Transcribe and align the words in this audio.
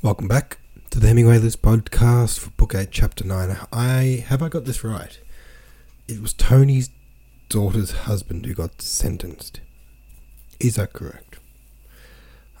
Welcome 0.00 0.28
back 0.28 0.58
to 0.90 1.00
the 1.00 1.08
Hemingway 1.08 1.38
List 1.38 1.60
podcast 1.60 2.38
for 2.38 2.50
Book 2.50 2.72
8, 2.72 2.92
Chapter 2.92 3.24
9. 3.24 3.56
I 3.72 4.24
have 4.28 4.44
I 4.44 4.48
got 4.48 4.64
this 4.64 4.84
right? 4.84 5.18
It 6.06 6.22
was 6.22 6.32
Tony's 6.32 6.90
daughter's 7.48 7.90
husband 7.90 8.46
who 8.46 8.54
got 8.54 8.80
sentenced. 8.80 9.60
Is 10.60 10.76
that 10.76 10.92
correct? 10.92 11.40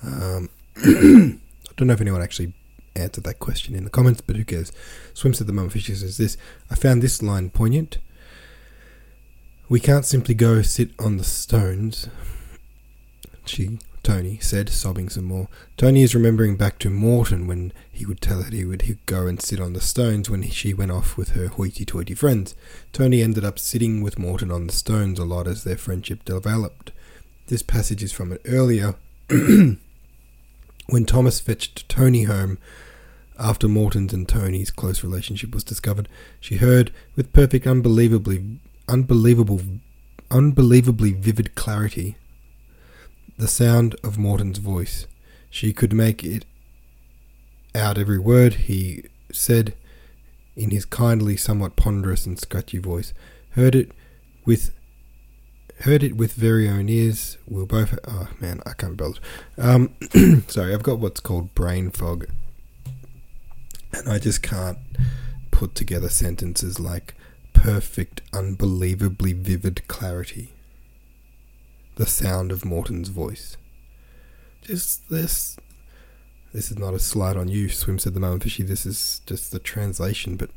Um, 0.02 0.48
I 0.78 1.38
don't 1.76 1.86
know 1.86 1.92
if 1.92 2.00
anyone 2.00 2.22
actually 2.22 2.54
answered 2.96 3.22
that 3.22 3.38
question 3.38 3.76
in 3.76 3.84
the 3.84 3.90
comments, 3.90 4.20
but 4.20 4.34
who 4.34 4.44
cares? 4.44 4.72
Swims 5.14 5.40
at 5.40 5.46
the 5.46 5.52
moment 5.52 5.74
fisher 5.74 5.94
says 5.94 6.16
this. 6.16 6.36
I 6.72 6.74
found 6.74 7.02
this 7.02 7.22
line 7.22 7.50
poignant. 7.50 7.98
We 9.68 9.78
can't 9.78 10.04
simply 10.04 10.34
go 10.34 10.60
sit 10.62 10.90
on 10.98 11.18
the 11.18 11.24
stones. 11.24 12.08
She 13.44 13.78
Tony 14.08 14.38
said, 14.38 14.70
sobbing 14.70 15.10
some 15.10 15.26
more. 15.26 15.48
Tony 15.76 16.02
is 16.02 16.14
remembering 16.14 16.56
back 16.56 16.78
to 16.78 16.88
Morton 16.88 17.46
when 17.46 17.74
he 17.92 18.06
would 18.06 18.22
tell 18.22 18.42
her 18.42 18.50
he 18.50 18.64
would 18.64 18.82
go 19.04 19.26
and 19.26 19.38
sit 19.38 19.60
on 19.60 19.74
the 19.74 19.82
stones 19.82 20.30
when 20.30 20.42
she 20.48 20.72
went 20.72 20.90
off 20.90 21.18
with 21.18 21.32
her 21.32 21.48
hoity-toity 21.48 22.14
friends. 22.14 22.54
Tony 22.94 23.20
ended 23.20 23.44
up 23.44 23.58
sitting 23.58 24.00
with 24.00 24.18
Morton 24.18 24.50
on 24.50 24.66
the 24.66 24.72
stones 24.72 25.18
a 25.18 25.26
lot 25.26 25.46
as 25.46 25.62
their 25.62 25.76
friendship 25.76 26.24
developed. 26.24 26.90
This 27.48 27.60
passage 27.60 28.02
is 28.02 28.10
from 28.10 28.32
it 28.32 28.40
earlier 28.46 28.94
when 29.28 29.76
Thomas 31.04 31.38
fetched 31.38 31.86
Tony 31.90 32.22
home 32.22 32.56
after 33.38 33.68
Morton's 33.68 34.14
and 34.14 34.26
Tony's 34.26 34.70
close 34.70 35.04
relationship 35.04 35.52
was 35.52 35.64
discovered. 35.64 36.08
She 36.40 36.56
heard 36.56 36.94
with 37.14 37.34
perfect, 37.34 37.66
unbelievably, 37.66 38.58
unbelievable, 38.88 39.60
unbelievably 40.30 41.12
vivid 41.12 41.54
clarity 41.54 42.16
the 43.38 43.48
sound 43.48 43.94
of 44.02 44.18
Morton's 44.18 44.58
voice. 44.58 45.06
She 45.48 45.72
could 45.72 45.92
make 45.92 46.24
it 46.24 46.44
out 47.74 47.96
every 47.96 48.18
word 48.18 48.54
he 48.54 49.04
said 49.32 49.74
in 50.56 50.70
his 50.70 50.84
kindly, 50.84 51.36
somewhat 51.36 51.76
ponderous 51.76 52.26
and 52.26 52.38
scratchy 52.38 52.78
voice. 52.78 53.14
Heard 53.50 53.76
it 53.76 53.92
with 54.44 54.74
heard 55.82 56.02
it 56.02 56.16
with 56.16 56.32
very 56.32 56.68
own 56.68 56.88
ears. 56.88 57.38
We'll 57.46 57.66
both. 57.66 57.96
Oh 58.06 58.28
man, 58.40 58.60
I 58.66 58.72
can't 58.72 58.96
bother. 58.96 59.20
Um, 59.56 59.94
sorry, 60.48 60.74
I've 60.74 60.82
got 60.82 60.98
what's 60.98 61.20
called 61.20 61.54
brain 61.54 61.90
fog, 61.90 62.26
and 63.92 64.08
I 64.08 64.18
just 64.18 64.42
can't 64.42 64.78
put 65.52 65.76
together 65.76 66.08
sentences 66.08 66.80
like 66.80 67.14
perfect, 67.52 68.20
unbelievably 68.32 69.34
vivid 69.34 69.86
clarity 69.86 70.52
the 71.98 72.06
sound 72.06 72.52
of 72.52 72.64
Morton's 72.64 73.08
voice. 73.08 73.56
Just 74.62 75.10
this. 75.10 75.56
This 76.54 76.70
is 76.70 76.78
not 76.78 76.94
a 76.94 76.98
slight 76.98 77.36
on 77.36 77.48
you, 77.48 77.68
Swim 77.68 77.98
said 77.98 78.14
the 78.14 78.20
moment 78.20 78.44
fishy. 78.44 78.62
This 78.62 78.86
is 78.86 79.20
just 79.26 79.50
the 79.50 79.58
translation, 79.58 80.36
but 80.36 80.50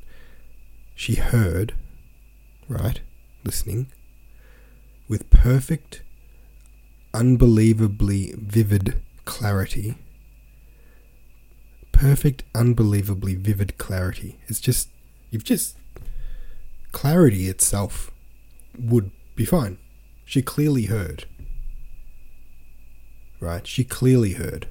she 0.96 1.16
heard, 1.16 1.74
right, 2.70 3.02
listening, 3.44 3.92
with 5.10 5.30
perfect, 5.32 6.04
unbelievably 7.14 8.36
vivid 8.38 9.02
clarity. 9.26 9.96
Perfect, 11.92 12.44
unbelievably 12.56 13.36
vivid 13.36 13.78
clarity. 13.80 14.40
It's 14.48 14.62
just, 14.62 14.90
you've 15.32 15.44
just, 15.44 15.76
clarity 16.92 17.48
itself 17.48 18.12
would 18.78 19.12
be 19.36 19.44
fine. 19.44 19.80
She 20.24 20.42
clearly 20.42 20.86
heard 20.86 21.26
right? 23.42 23.68
She 23.68 23.84
clearly 23.84 24.34
heard. 24.34 24.68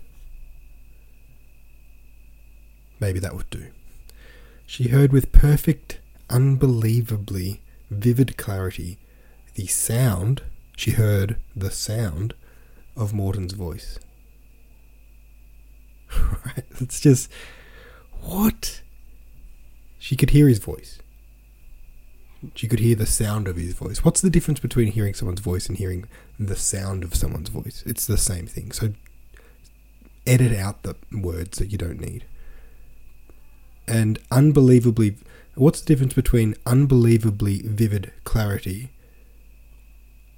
Maybe 2.99 3.19
that 3.19 3.35
would 3.35 3.51
do. 3.51 3.67
She 4.67 4.89
heard 4.89 5.13
with 5.13 5.33
perfect, 5.33 6.01
unbelievably 6.31 7.61
vivid 7.91 8.37
clarity 8.39 8.99
the 9.55 9.67
sound, 9.67 10.43
she 10.77 10.93
heard 10.93 11.37
the 11.55 11.71
sound 11.71 12.35
of 12.97 13.13
Morton's 13.13 13.53
voice. 13.53 13.99
right? 16.47 16.65
It's 16.81 17.01
just, 17.01 17.31
what? 18.23 18.83
She 19.99 20.17
could 20.17 20.31
hear 20.31 20.49
his 20.49 20.61
voice. 20.61 21.01
She 22.55 22.69
could 22.69 22.81
hear 22.81 22.97
the 22.97 23.07
sound 23.07 23.49
of 23.49 23.57
his 23.57 23.75
voice. 23.75 24.05
What's 24.05 24.21
the 24.23 24.31
difference 24.31 24.61
between 24.61 24.93
hearing 24.93 25.15
someone's 25.15 25.41
voice 25.41 25.69
and 25.69 25.77
hearing 25.77 26.07
the 26.39 26.57
sound 26.57 27.05
of 27.05 27.15
someone's 27.15 27.51
voice? 27.51 27.83
It's 27.87 28.07
the 28.07 28.17
same 28.17 28.47
thing. 28.47 28.73
So 28.73 28.95
edit 30.27 30.57
out 30.57 30.83
the 30.83 30.97
words 31.13 31.59
that 31.59 31.71
you 31.71 31.79
don't 31.79 32.01
need. 32.01 32.25
And 33.87 34.19
unbelievably, 34.31 35.19
what's 35.55 35.81
the 35.81 35.87
difference 35.87 36.15
between 36.15 36.55
unbelievably 36.65 37.63
vivid 37.65 38.13
clarity 38.25 38.91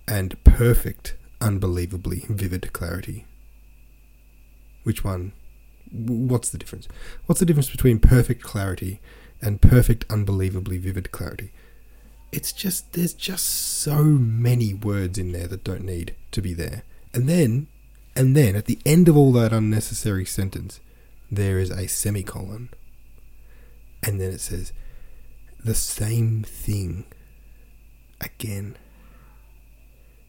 and 0.09 0.43
perfect, 0.43 1.17
unbelievably 1.41 2.25
vivid 2.29 2.73
clarity? 2.73 3.27
Which 4.83 5.05
one? 5.05 5.35
What's 5.93 6.51
the 6.51 6.59
difference? 6.59 6.89
What's 7.27 7.41
the 7.41 7.47
difference 7.47 7.71
between 7.71 7.99
perfect 7.99 8.43
clarity 8.43 9.01
and 9.41 9.61
perfect, 9.61 10.05
unbelievably 10.11 10.79
vivid 10.79 11.13
clarity? 11.13 11.53
It's 12.33 12.53
just 12.53 12.95
there's 12.95 13.13
just 13.13 13.45
so 13.47 14.03
many 14.03 14.73
words 14.73 15.19
in 15.19 15.33
there 15.33 15.47
that 15.47 15.63
don't 15.63 15.85
need 15.85 16.17
to 16.31 16.41
be 16.41 16.55
there. 16.55 16.83
And 17.13 17.29
then 17.29 17.67
and 18.17 18.35
then 18.35 18.57
at 18.57 18.65
the 18.65 18.79
end 18.87 19.09
of 19.09 19.17
all 19.17 19.33
that 19.33 19.53
unnecessary 19.53 20.25
sentence, 20.25 20.81
there 21.31 21.59
is 21.59 21.71
a 21.71 21.87
semicolon. 21.87 22.71
And 24.03 24.21
then 24.21 24.33
it 24.33 24.41
says 24.41 24.73
the 25.63 25.75
same 25.75 26.43
thing 26.43 27.05
again. 28.21 28.77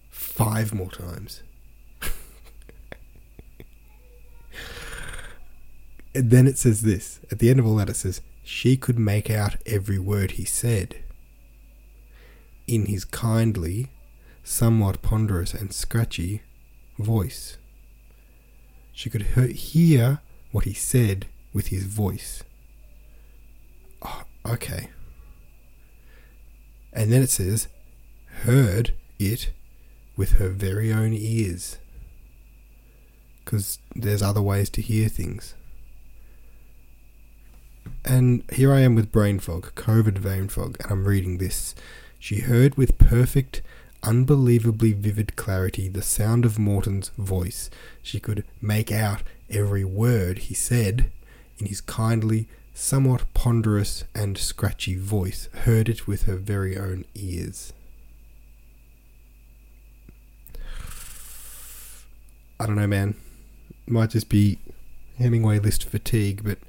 Five 0.10 0.74
more 0.74 0.92
times. 0.92 1.42
and 6.14 6.30
then 6.30 6.48
it 6.48 6.58
says 6.58 6.82
this. 6.82 7.20
At 7.32 7.40
the 7.40 7.50
end 7.50 7.60
of 7.60 7.66
all 7.66 7.78
that, 7.78 7.90
it 7.90 7.96
says, 7.96 8.22
She 8.44 8.78
could 8.78 9.00
make 9.00 9.30
out 9.30 9.56
every 9.66 10.00
word 10.00 10.32
he 10.32 10.46
said 10.46 11.04
in 12.68 12.86
his 12.86 13.06
kindly, 13.06 13.90
somewhat 14.44 15.02
ponderous 15.02 15.54
and 15.54 15.74
scratchy 15.74 16.42
voice. 16.98 17.58
She 18.92 19.10
could 19.10 19.24
hear 19.24 20.20
what 20.52 20.66
he 20.66 20.74
said 20.74 21.26
with 21.54 21.68
his 21.68 21.86
voice. 21.86 22.44
Oh, 24.02 24.24
okay. 24.46 24.90
And 26.92 27.12
then 27.12 27.24
it 27.24 27.30
says, 27.30 27.68
heard 28.44 28.94
it 29.18 29.52
with 30.16 30.34
her 30.34 30.50
very 30.50 30.94
own 30.94 31.14
ears. 31.14 31.78
Because 33.44 33.80
there's 33.96 34.22
other 34.22 34.42
ways 34.42 34.70
to 34.72 34.82
hear 34.82 35.10
things. 35.10 35.56
And 38.06 38.44
here 38.52 38.74
I 38.74 38.82
am 38.82 38.96
with 38.96 39.12
brain 39.12 39.40
fog, 39.40 39.74
COVID 39.76 40.22
brain 40.22 40.50
fog, 40.50 40.78
and 40.82 40.92
I'm 40.92 41.06
reading 41.06 41.38
this 41.38 41.74
she 42.24 42.40
heard 42.40 42.76
with 42.76 42.98
perfect, 42.98 43.62
unbelievably 44.02 44.94
vivid 44.94 45.36
clarity 45.36 45.90
the 45.90 46.02
sound 46.02 46.46
of 46.46 46.58
Morton's 46.58 47.10
voice. 47.18 47.70
She 48.02 48.18
could 48.18 48.46
make 48.62 48.94
out 48.94 49.24
every 49.50 49.84
word 49.84 50.38
he 50.38 50.54
said 50.54 51.12
in 51.60 51.66
his 51.66 51.82
kindly, 51.82 52.48
somewhat 52.74 53.26
ponderous 53.34 54.06
and 54.16 54.38
scratchy 54.38 54.96
voice, 54.96 55.50
heard 55.66 55.90
it 55.90 56.08
with 56.08 56.24
her 56.24 56.38
very 56.38 56.78
own 56.78 57.04
ears. 57.14 57.74
I 62.58 62.68
don't 62.68 62.78
know, 62.78 62.88
man. 62.88 63.16
Might 63.86 64.12
just 64.12 64.30
be 64.30 64.60
Hemingway 65.18 65.60
list 65.60 65.84
fatigue, 65.84 66.40
but 66.46 66.60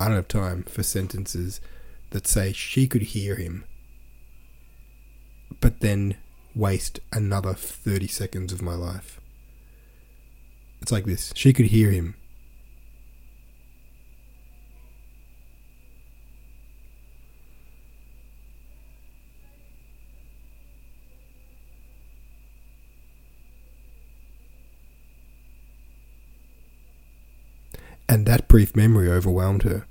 I 0.00 0.06
don't 0.06 0.16
have 0.16 0.28
time 0.28 0.62
for 0.62 0.82
sentences 0.82 1.60
that 2.08 2.26
say 2.26 2.54
she 2.54 2.86
could 2.86 3.02
hear 3.02 3.34
him 3.34 3.64
but 5.60 5.80
then 5.80 6.16
waste 6.54 7.00
another 7.12 7.54
30 7.54 8.06
seconds 8.08 8.52
of 8.52 8.62
my 8.62 8.74
life. 8.74 9.20
It's 10.80 10.92
like 10.92 11.04
this 11.04 11.32
she 11.34 11.52
could 11.52 11.66
hear 11.66 11.90
him. 11.90 12.14
And 28.10 28.24
that 28.24 28.48
brief 28.48 28.74
memory 28.74 29.10
overwhelmed 29.10 29.64
her. 29.64 29.86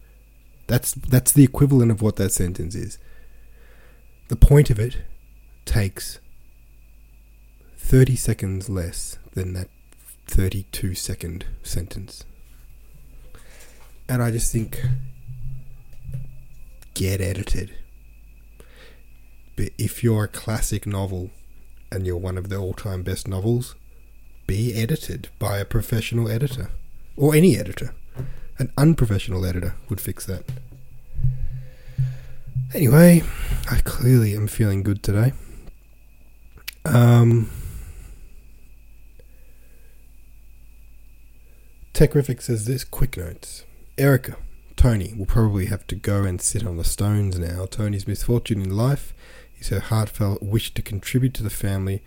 That's 0.65 0.93
that's 0.93 1.31
the 1.31 1.43
equivalent 1.43 1.91
of 1.91 2.01
what 2.01 2.15
that 2.15 2.31
sentence 2.31 2.73
is. 2.73 2.97
The 4.29 4.35
point 4.35 4.69
of 4.69 4.79
it 4.79 4.97
takes 5.67 6.19
30 7.77 8.15
seconds 8.15 8.69
less 8.69 9.19
than 9.33 9.53
that 9.53 9.69
32 10.27 10.95
second 10.95 11.45
sentence. 11.63 12.25
and 14.09 14.23
I 14.23 14.31
just 14.31 14.51
think, 14.51 14.81
get 16.93 17.19
edited. 17.21 17.75
But 19.55 19.69
if 19.77 20.03
you're 20.03 20.25
a 20.25 20.29
classic 20.29 20.85
novel 20.87 21.31
and 21.91 22.05
you're 22.05 22.17
one 22.17 22.37
of 22.37 22.49
the 22.49 22.57
all 22.57 22.73
time 22.73 23.03
best 23.03 23.27
novels, 23.27 23.75
be 24.45 24.73
edited 24.81 25.29
by 25.39 25.57
a 25.57 25.65
professional 25.65 26.29
editor. 26.29 26.71
Or 27.17 27.35
any 27.35 27.57
editor. 27.57 27.93
An 28.59 28.71
unprofessional 28.77 29.45
editor 29.45 29.75
would 29.89 29.99
fix 29.99 30.25
that. 30.25 30.43
Anyway, 32.73 33.23
I 33.69 33.79
clearly 33.83 34.35
am 34.35 34.47
feeling 34.47 34.83
good 34.83 35.03
today. 35.03 35.33
Um, 36.87 37.49
Techrific 41.93 42.41
says 42.41 42.65
this 42.65 42.83
quick 42.83 43.17
notes. 43.17 43.65
Erica, 43.97 44.37
Tony 44.75 45.13
will 45.17 45.25
probably 45.25 45.65
have 45.65 45.85
to 45.87 45.95
go 45.95 46.23
and 46.23 46.41
sit 46.41 46.65
on 46.65 46.77
the 46.77 46.83
stones 46.83 47.37
now. 47.37 47.65
Tony's 47.65 48.07
misfortune 48.07 48.61
in 48.61 48.77
life 48.77 49.13
is 49.59 49.69
her 49.69 49.79
heartfelt 49.79 50.41
wish 50.41 50.73
to 50.75 50.81
contribute 50.81 51.33
to 51.33 51.43
the 51.43 51.49
family, 51.49 52.03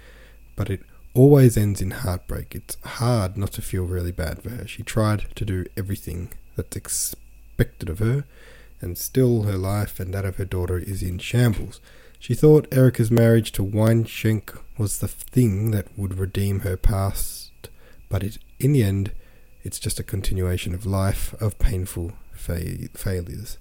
but 0.56 0.70
it 0.70 0.82
always 1.12 1.56
ends 1.56 1.82
in 1.82 1.90
heartbreak. 1.90 2.54
It's 2.54 2.76
hard 2.84 3.36
not 3.36 3.52
to 3.52 3.62
feel 3.62 3.84
really 3.84 4.12
bad 4.12 4.42
for 4.42 4.50
her. 4.50 4.66
She 4.66 4.82
tried 4.82 5.26
to 5.34 5.44
do 5.44 5.66
everything 5.76 6.32
that's 6.56 6.76
expected 6.76 7.88
of 7.88 7.98
her, 7.98 8.24
and 8.80 8.96
still 8.96 9.42
her 9.42 9.58
life 9.58 10.00
and 10.00 10.14
that 10.14 10.24
of 10.24 10.36
her 10.36 10.44
daughter 10.44 10.78
is 10.78 11.02
in 11.02 11.18
shambles. 11.18 11.80
She 12.20 12.34
thought 12.34 12.68
Erica's 12.70 13.10
marriage 13.10 13.50
to 13.52 13.64
Weinschenk 13.64 14.56
was 14.76 14.98
the 14.98 15.08
thing 15.08 15.70
that 15.70 15.86
would 15.96 16.18
redeem 16.18 16.60
her 16.60 16.76
past, 16.76 17.70
but 18.10 18.22
it, 18.22 18.36
in 18.58 18.72
the 18.72 18.82
end, 18.82 19.12
it's 19.64 19.78
just 19.78 19.98
a 19.98 20.02
continuation 20.04 20.74
of 20.74 20.84
life 20.84 21.34
of 21.40 21.58
painful 21.58 22.12
fa- 22.32 22.88
failures. 22.92 23.56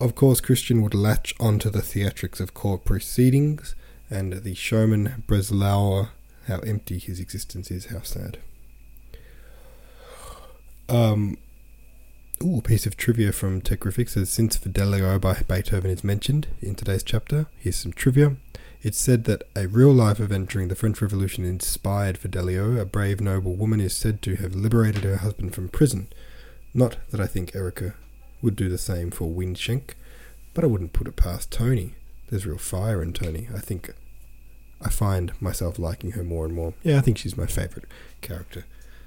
Of 0.00 0.14
course, 0.14 0.40
Christian 0.40 0.80
would 0.80 0.94
latch 0.94 1.34
onto 1.38 1.68
the 1.68 1.82
theatrics 1.82 2.40
of 2.40 2.54
court 2.54 2.86
proceedings, 2.86 3.74
and 4.08 4.32
the 4.32 4.54
showman 4.54 5.24
Breslauer, 5.28 6.08
how 6.46 6.60
empty 6.60 6.98
his 6.98 7.20
existence 7.20 7.70
is, 7.70 7.86
how 7.86 8.00
sad. 8.00 8.38
Um, 10.88 11.36
ooh, 12.42 12.58
a 12.58 12.62
piece 12.62 12.86
of 12.86 12.96
trivia 12.96 13.32
from 13.32 13.60
Techrific 13.60 14.08
says 14.08 14.30
since 14.30 14.56
Fidelio 14.56 15.18
by 15.18 15.42
Beethoven 15.46 15.90
is 15.90 16.04
mentioned 16.04 16.46
in 16.60 16.74
today's 16.74 17.02
chapter, 17.02 17.46
here's 17.58 17.76
some 17.76 17.92
trivia. 17.92 18.36
It's 18.82 18.98
said 18.98 19.24
that 19.24 19.42
a 19.56 19.66
real 19.66 19.92
life 19.92 20.20
event 20.20 20.50
during 20.50 20.68
the 20.68 20.76
French 20.76 21.02
Revolution 21.02 21.44
inspired 21.44 22.16
Fidelio. 22.16 22.78
A 22.78 22.84
brave, 22.84 23.20
noble 23.20 23.56
woman 23.56 23.80
is 23.80 23.96
said 23.96 24.22
to 24.22 24.36
have 24.36 24.54
liberated 24.54 25.02
her 25.02 25.16
husband 25.16 25.54
from 25.54 25.68
prison. 25.68 26.08
Not 26.72 26.96
that 27.10 27.20
I 27.20 27.26
think 27.26 27.56
Erica 27.56 27.94
would 28.40 28.54
do 28.54 28.68
the 28.68 28.78
same 28.78 29.10
for 29.10 29.28
Weinschenk, 29.28 29.94
but 30.54 30.62
I 30.62 30.68
wouldn't 30.68 30.92
put 30.92 31.08
it 31.08 31.16
past 31.16 31.50
Tony. 31.50 31.94
There's 32.30 32.46
real 32.46 32.58
fire 32.58 33.02
in 33.02 33.12
Tony. 33.12 33.48
I 33.52 33.58
think 33.58 33.92
I 34.80 34.90
find 34.90 35.32
myself 35.40 35.78
liking 35.78 36.12
her 36.12 36.22
more 36.22 36.44
and 36.44 36.54
more. 36.54 36.74
Yeah, 36.84 36.98
I 36.98 37.00
think 37.00 37.18
she's 37.18 37.36
my 37.36 37.46
favourite 37.46 37.88
character. 38.20 38.64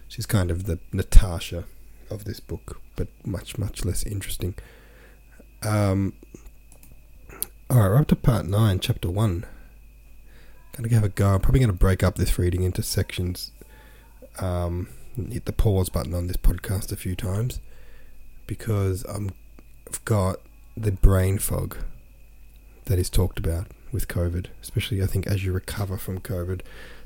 She's 0.10 0.26
kind 0.26 0.52
of 0.52 0.66
the 0.66 0.80
Natasha 0.92 1.64
of 2.12 2.26
this 2.26 2.40
book, 2.40 2.82
but 2.96 3.08
much, 3.26 3.58
much 3.58 3.86
less 3.86 4.04
interesting. 4.04 4.56
Um, 5.64 6.14
Alright, 7.72 7.90
we're 7.90 7.98
up 8.00 8.08
to 8.08 8.16
part 8.16 8.46
9, 8.46 8.80
chapter 8.80 9.10
1. 9.10 9.46
Gonna 10.74 10.94
have 10.94 11.04
a 11.04 11.10
go. 11.10 11.36
I'm 11.36 11.40
probably 11.40 11.62
gonna 11.62 11.74
break 11.74 12.04
up 12.04 12.16
this 12.16 12.38
reading 12.38 12.64
into 12.64 12.84
sections. 12.84 13.52
Um, 14.40 14.90
hit 15.16 15.46
the 15.46 15.54
pause 15.54 15.90
button 15.90 16.14
on 16.14 16.28
this 16.28 16.38
podcast 16.38 16.92
a 16.92 16.96
few 16.96 17.16
times 17.16 17.60
because 18.48 19.04
I'm, 19.04 19.32
I've 19.88 20.04
got 20.06 20.38
the 20.76 20.92
brain 20.92 21.38
fog 21.38 21.78
that 22.86 23.00
is 23.00 23.10
talked 23.10 23.40
about 23.40 23.68
with 23.92 24.08
COVID, 24.08 24.48
especially 24.62 25.02
I 25.02 25.06
think 25.06 25.28
as 25.28 25.46
you 25.46 25.54
recover 25.54 25.98
from 25.98 26.20
COVID, 26.20 26.62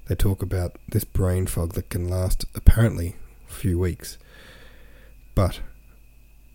they 0.07 0.15
talk 0.15 0.41
about 0.41 0.77
this 0.87 1.03
brain 1.03 1.47
fog 1.47 1.73
that 1.73 1.89
can 1.89 2.07
last 2.07 2.45
apparently 2.55 3.15
a 3.49 3.53
few 3.53 3.79
weeks. 3.79 4.17
But 5.35 5.59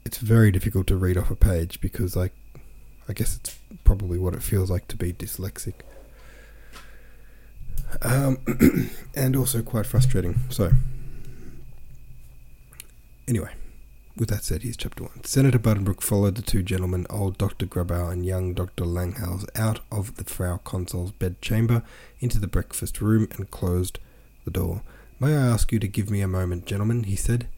it's 0.05 0.19
very 0.19 0.51
difficult 0.51 0.87
to 0.89 0.97
read 0.97 1.17
off 1.17 1.31
a 1.31 1.37
page 1.37 1.81
because 1.81 2.17
like 2.17 2.33
I 3.09 3.13
guess 3.13 3.37
it's 3.37 3.59
probably 3.83 4.19
what 4.19 4.35
it 4.35 4.43
feels 4.43 4.71
like 4.71 4.87
to 4.89 4.97
be 4.97 5.13
dyslexic. 5.13 5.75
Um, 8.03 8.39
and 9.17 9.35
also 9.35 9.63
quite 9.63 9.85
frustrating. 9.85 10.39
So, 10.49 10.71
anyway, 13.27 13.51
with 14.17 14.29
that 14.29 14.45
said, 14.45 14.63
here's 14.63 14.77
chapter 14.77 15.03
one. 15.03 15.25
Senator 15.25 15.59
Buddenbrook 15.59 16.03
followed 16.03 16.37
the 16.37 16.43
two 16.43 16.63
gentlemen, 16.63 17.05
old 17.11 17.37
Dr. 17.37 17.67
Grabow 17.67 18.13
and 18.13 18.25
young 18.25 18.55
Dr. 18.55 18.85
Langhals, 18.85 19.45
out 19.57 19.81
of 19.91 20.15
the 20.15 20.25
Frau 20.25 20.59
Consul's 20.59 21.11
bedchamber 21.11 21.83
into 22.21 22.39
the 22.39 22.47
breakfast 22.47 23.01
room 23.01 23.27
and 23.33 23.51
closed 23.51 23.99
the 24.45 24.53
door. 24.53 24.83
May 25.19 25.35
I 25.35 25.49
ask 25.49 25.73
you 25.73 25.81
to 25.81 25.89
give 25.89 26.11
me 26.11 26.21
a 26.21 26.29
moment, 26.29 26.65
gentlemen, 26.65 27.03
he 27.05 27.17
said, 27.17 27.49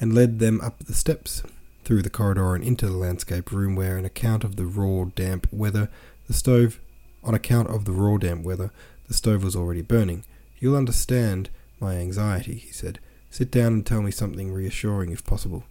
and 0.00 0.14
led 0.14 0.38
them 0.38 0.60
up 0.60 0.78
the 0.80 0.94
steps, 0.94 1.42
through 1.84 2.02
the 2.02 2.10
corridor 2.10 2.54
and 2.54 2.64
into 2.64 2.86
the 2.86 2.96
landscape 2.96 3.52
room 3.52 3.74
where, 3.74 3.98
on 3.98 4.04
account 4.04 4.44
of 4.44 4.56
the 4.56 4.64
raw, 4.64 5.04
damp 5.14 5.46
weather, 5.52 5.88
the 6.26 6.32
stove, 6.32 6.80
on 7.22 7.34
account 7.34 7.68
of 7.68 7.84
the 7.84 7.92
raw, 7.92 8.16
damp 8.16 8.44
weather, 8.44 8.70
the 9.08 9.14
stove 9.14 9.42
was 9.42 9.56
already 9.56 9.82
burning. 9.82 10.24
You'll 10.58 10.76
understand 10.76 11.50
my 11.80 11.96
anxiety, 11.96 12.54
he 12.54 12.70
said. 12.70 13.00
Sit 13.30 13.50
down 13.50 13.72
and 13.72 13.86
tell 13.86 14.02
me 14.02 14.10
something 14.10 14.52
reassuring, 14.52 15.10
if 15.10 15.24
possible. 15.24 15.64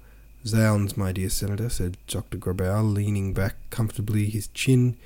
Zounds, 0.45 0.95
my 0.95 1.11
dear 1.11 1.29
Senator, 1.29 1.69
said 1.69 1.97
Dr. 2.07 2.37
Grabow, 2.37 2.93
leaning 2.93 3.33
back 3.33 3.55
comfortably, 3.69 4.25
his 4.25 4.47
chin 4.47 4.97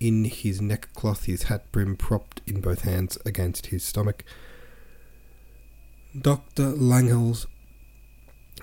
in 0.00 0.24
his 0.24 0.60
neckcloth, 0.60 1.24
his 1.24 1.44
hat 1.44 1.70
brim 1.70 1.96
propped 1.96 2.40
in 2.46 2.60
both 2.60 2.82
hands 2.82 3.16
against 3.24 3.66
his 3.66 3.84
stomach. 3.84 4.24
Dr. 6.20 6.72
Langhals 6.72 7.46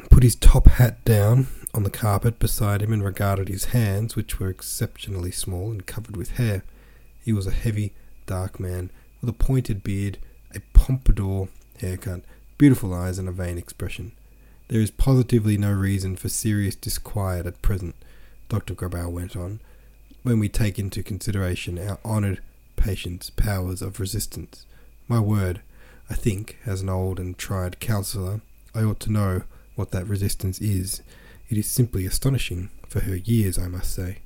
put 0.10 0.24
his 0.24 0.36
top 0.36 0.68
hat 0.68 1.04
down 1.06 1.48
on 1.74 1.84
the 1.84 1.90
carpet 1.90 2.40
beside 2.40 2.81
him 2.81 2.94
and 2.94 3.04
regarded 3.04 3.48
his 3.48 3.66
hands, 3.66 4.16
which 4.16 4.40
were 4.40 4.50
exceptionally 4.50 5.31
small 5.31 5.72
and 5.72 5.86
covered 5.86 6.18
with 6.18 6.31
hair. 6.31 6.63
He 7.24 7.34
was 7.34 7.48
a 7.48 7.51
heavy, 7.51 7.94
dark 8.25 8.60
man 8.60 8.90
with 9.22 9.30
a 9.30 9.34
pointed 9.34 9.84
beard, 9.84 10.18
a 10.56 10.60
pompadour 10.74 11.50
haircut, 11.80 12.22
beautiful 12.57 12.94
eyes, 12.94 13.19
and 13.19 13.28
a 13.28 13.31
vain 13.31 13.57
expression. 13.57 14.12
There 14.69 14.81
is 14.81 14.92
positively 14.92 15.57
no 15.57 15.72
reason 15.72 16.16
for 16.16 16.30
serious 16.30 16.75
disquiet 16.75 17.46
at 17.46 17.62
present, 17.62 17.96
Dr. 18.50 18.75
Grabow 18.75 19.10
went 19.10 19.36
on, 19.36 19.60
when 20.24 20.39
we 20.39 20.50
take 20.50 20.77
into 20.77 21.03
consideration 21.03 21.79
our 21.79 22.00
honoured 22.03 22.41
patient's 22.75 23.29
powers 23.29 23.82
of 23.82 24.00
resistance. 24.00 24.65
My 25.08 25.20
word, 25.20 25.62
I 26.10 26.15
think, 26.15 26.58
as 26.65 26.82
an 26.82 26.89
old 26.89 27.20
and 27.20 27.38
tried 27.38 27.79
counsellor, 27.79 28.41
I 28.74 28.84
ought 28.84 29.00
to 29.01 29.12
know 29.12 29.44
what 29.79 29.91
that 29.91 30.07
resistance 30.07 30.59
is. 30.59 31.01
It 31.48 31.57
is 31.57 31.65
simply 31.65 32.05
astonishing, 32.05 32.69
for 32.89 33.00
her 33.00 33.15
years, 33.15 33.57
I 33.57 33.69
must 33.69 33.95
say. 33.95 34.17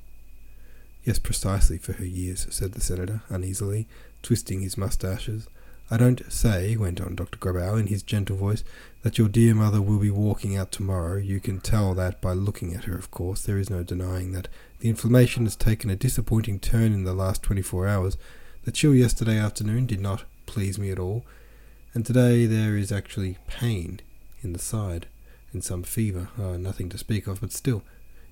Yes, 1.04 1.20
precisely 1.20 1.78
for 1.78 1.94
her 1.94 2.06
years, 2.06 2.48
said 2.50 2.74
the 2.74 2.82
senator, 2.82 3.22
uneasily, 3.30 3.88
twisting 4.24 4.62
his 4.62 4.80
moustaches. 4.80 5.48
I 5.92 5.98
don't 5.98 6.24
say, 6.32 6.76
went 6.76 7.00
on 7.00 7.14
Dr. 7.14 7.38
Grabow 7.38 7.80
in 7.80 7.86
his 7.86 8.02
gentle 8.02 8.36
voice, 8.36 8.64
that 9.04 9.20
your 9.20 9.30
dear 9.30 9.54
mother 9.54 9.80
will 9.80 10.00
be 10.00 10.10
walking 10.10 10.58
out 10.58 10.72
tomorrow. 10.72 11.18
You 11.18 11.40
can 11.40 11.60
tell 11.60 11.94
that 11.94 12.20
by 12.20 12.34
looking 12.34 12.74
at 12.74 12.86
her, 12.86 12.98
of 12.98 13.12
course. 13.12 13.44
There 13.44 13.60
is 13.60 13.70
no 13.70 13.84
denying 13.84 14.32
that. 14.32 14.48
The 14.80 14.90
inflammation 14.90 15.44
has 15.44 15.56
taken 15.56 15.92
a 15.92 15.96
disappointing 15.96 16.62
turn 16.62 16.94
in 16.94 17.04
the 17.04 17.14
last 17.14 17.44
twenty 17.44 17.62
four 17.62 17.88
hours. 17.88 18.18
The 18.64 18.72
chill 18.72 18.96
yesterday 18.96 19.38
afternoon 19.38 19.86
did 19.86 20.02
not 20.02 20.24
please 20.48 20.80
me 20.80 20.90
at 20.90 21.00
all, 21.00 21.26
and 21.94 22.04
today 22.04 22.48
there 22.48 22.76
is 22.76 22.92
actually 22.92 23.38
pain 23.48 24.00
in 24.42 24.54
the 24.54 24.60
side, 24.60 25.08
and 25.54 25.64
some 25.64 25.84
fever. 25.84 26.30
Oh, 26.40 26.58
nothing 26.58 26.90
to 26.90 26.98
speak 26.98 27.28
of, 27.28 27.42
but 27.42 27.52
still. 27.52 27.84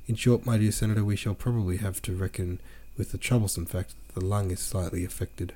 In 0.07 0.15
short, 0.15 0.45
my 0.45 0.57
dear 0.57 0.71
Senator, 0.71 1.05
we 1.05 1.15
shall 1.15 1.35
probably 1.35 1.77
have 1.77 2.01
to 2.03 2.15
reckon 2.15 2.59
with 2.97 3.11
the 3.11 3.17
troublesome 3.17 3.65
fact 3.65 3.93
that 4.07 4.19
the 4.19 4.25
lung 4.25 4.51
is 4.51 4.59
slightly 4.59 5.05
affected. 5.05 5.53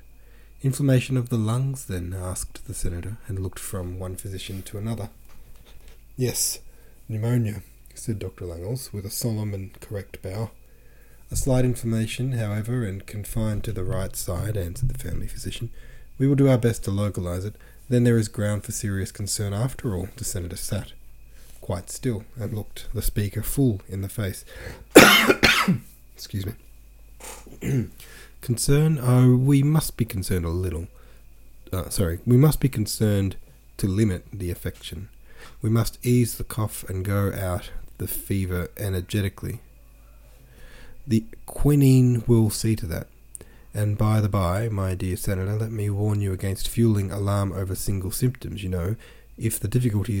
Inflammation 0.62 1.16
of 1.16 1.28
the 1.28 1.36
lungs, 1.36 1.84
then? 1.84 2.14
asked 2.14 2.66
the 2.66 2.74
senator, 2.74 3.18
and 3.28 3.38
looked 3.38 3.58
from 3.58 3.98
one 3.98 4.16
physician 4.16 4.62
to 4.62 4.78
another. 4.78 5.10
Yes, 6.16 6.60
pneumonia, 7.08 7.62
said 7.94 8.18
Dr. 8.18 8.46
Langhals, 8.46 8.92
with 8.92 9.04
a 9.04 9.10
solemn 9.10 9.52
and 9.52 9.78
correct 9.80 10.22
bow. 10.22 10.50
A 11.30 11.36
slight 11.36 11.64
inflammation, 11.64 12.32
however, 12.32 12.84
and 12.84 13.06
confined 13.06 13.64
to 13.64 13.72
the 13.72 13.84
right 13.84 14.16
side, 14.16 14.56
answered 14.56 14.88
the 14.88 14.98
family 14.98 15.26
physician. 15.26 15.70
We 16.18 16.26
will 16.26 16.36
do 16.36 16.48
our 16.48 16.58
best 16.58 16.84
to 16.84 16.90
localize 16.90 17.44
it. 17.44 17.56
Then 17.88 18.04
there 18.04 18.16
is 18.16 18.28
ground 18.28 18.64
for 18.64 18.72
serious 18.72 19.12
concern 19.12 19.52
after 19.52 19.94
all. 19.94 20.08
The 20.16 20.24
senator 20.24 20.56
sat 20.56 20.92
quite 21.66 21.90
still 21.90 22.22
and 22.38 22.52
looked 22.52 22.86
the 22.94 23.02
speaker 23.02 23.42
full 23.42 23.80
in 23.88 24.00
the 24.00 24.08
face. 24.08 24.44
Excuse 26.14 26.46
me. 26.46 26.52
Concern? 28.40 29.00
Oh, 29.02 29.34
we 29.34 29.64
must 29.64 29.96
be 29.96 30.04
concerned 30.04 30.44
a 30.44 30.50
little. 30.50 30.86
Uh, 31.72 31.88
sorry, 31.88 32.20
we 32.24 32.36
must 32.36 32.60
be 32.60 32.68
concerned 32.68 33.34
to 33.78 33.88
limit 33.88 34.26
the 34.32 34.52
affection. 34.52 35.08
We 35.60 35.68
must 35.68 35.98
ease 36.06 36.38
the 36.38 36.44
cough 36.44 36.88
and 36.88 37.04
go 37.04 37.32
out 37.32 37.72
the 37.98 38.06
fever 38.06 38.70
energetically. 38.76 39.58
The 41.04 41.24
quinine 41.46 42.22
will 42.28 42.48
see 42.50 42.76
to 42.76 42.86
that. 42.86 43.08
And 43.74 43.98
by 43.98 44.20
the 44.20 44.28
by, 44.28 44.68
my 44.68 44.94
dear 44.94 45.16
Senator, 45.16 45.56
let 45.56 45.72
me 45.72 45.90
warn 45.90 46.20
you 46.20 46.32
against 46.32 46.68
fueling 46.68 47.10
alarm 47.10 47.50
over 47.50 47.74
single 47.74 48.12
symptoms. 48.12 48.62
You 48.62 48.68
know, 48.68 48.96
if 49.36 49.58
the 49.58 49.66
difficulty 49.66 50.20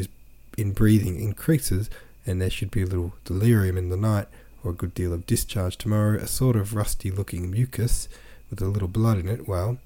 in 0.56 0.72
breathing 0.72 1.20
increases, 1.20 1.90
and 2.26 2.40
there 2.40 2.50
should 2.50 2.70
be 2.70 2.82
a 2.82 2.86
little 2.86 3.14
delirium 3.24 3.76
in 3.76 3.88
the 3.88 3.96
night, 3.96 4.26
or 4.64 4.70
a 4.72 4.74
good 4.74 4.94
deal 4.94 5.12
of 5.12 5.26
discharge 5.26 5.76
tomorrow, 5.76 6.18
a 6.18 6.26
sort 6.26 6.56
of 6.56 6.74
rusty 6.74 7.10
looking 7.10 7.50
mucus 7.50 8.08
with 8.50 8.60
a 8.60 8.66
little 8.66 8.88
blood 8.88 9.18
in 9.18 9.28
it, 9.28 9.48
well, 9.48 9.78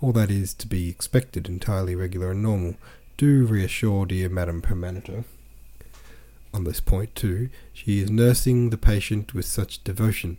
all 0.00 0.12
that 0.12 0.30
is 0.30 0.54
to 0.54 0.66
be 0.66 0.88
expected, 0.88 1.48
entirely 1.48 1.94
regular 1.94 2.30
and 2.30 2.42
normal. 2.42 2.76
Do 3.16 3.44
reassure 3.44 4.06
dear 4.06 4.28
Madame 4.28 4.62
Permaneder 4.62 5.24
on 6.52 6.64
this 6.64 6.80
point 6.80 7.14
too. 7.14 7.50
She 7.72 8.00
is 8.00 8.10
nursing 8.10 8.70
the 8.70 8.78
patient 8.78 9.34
with 9.34 9.44
such 9.44 9.84
devotion. 9.84 10.38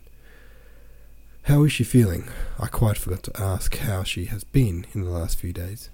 How 1.44 1.64
is 1.64 1.72
she 1.72 1.84
feeling? 1.84 2.28
I 2.58 2.66
quite 2.66 2.98
forgot 2.98 3.22
to 3.24 3.40
ask 3.40 3.76
how 3.78 4.02
she 4.04 4.26
has 4.26 4.44
been 4.44 4.86
in 4.94 5.02
the 5.02 5.10
last 5.10 5.38
few 5.38 5.52
days. 5.52 5.90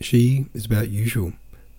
She 0.00 0.46
is 0.52 0.66
about 0.66 0.88
usual, 0.88 1.34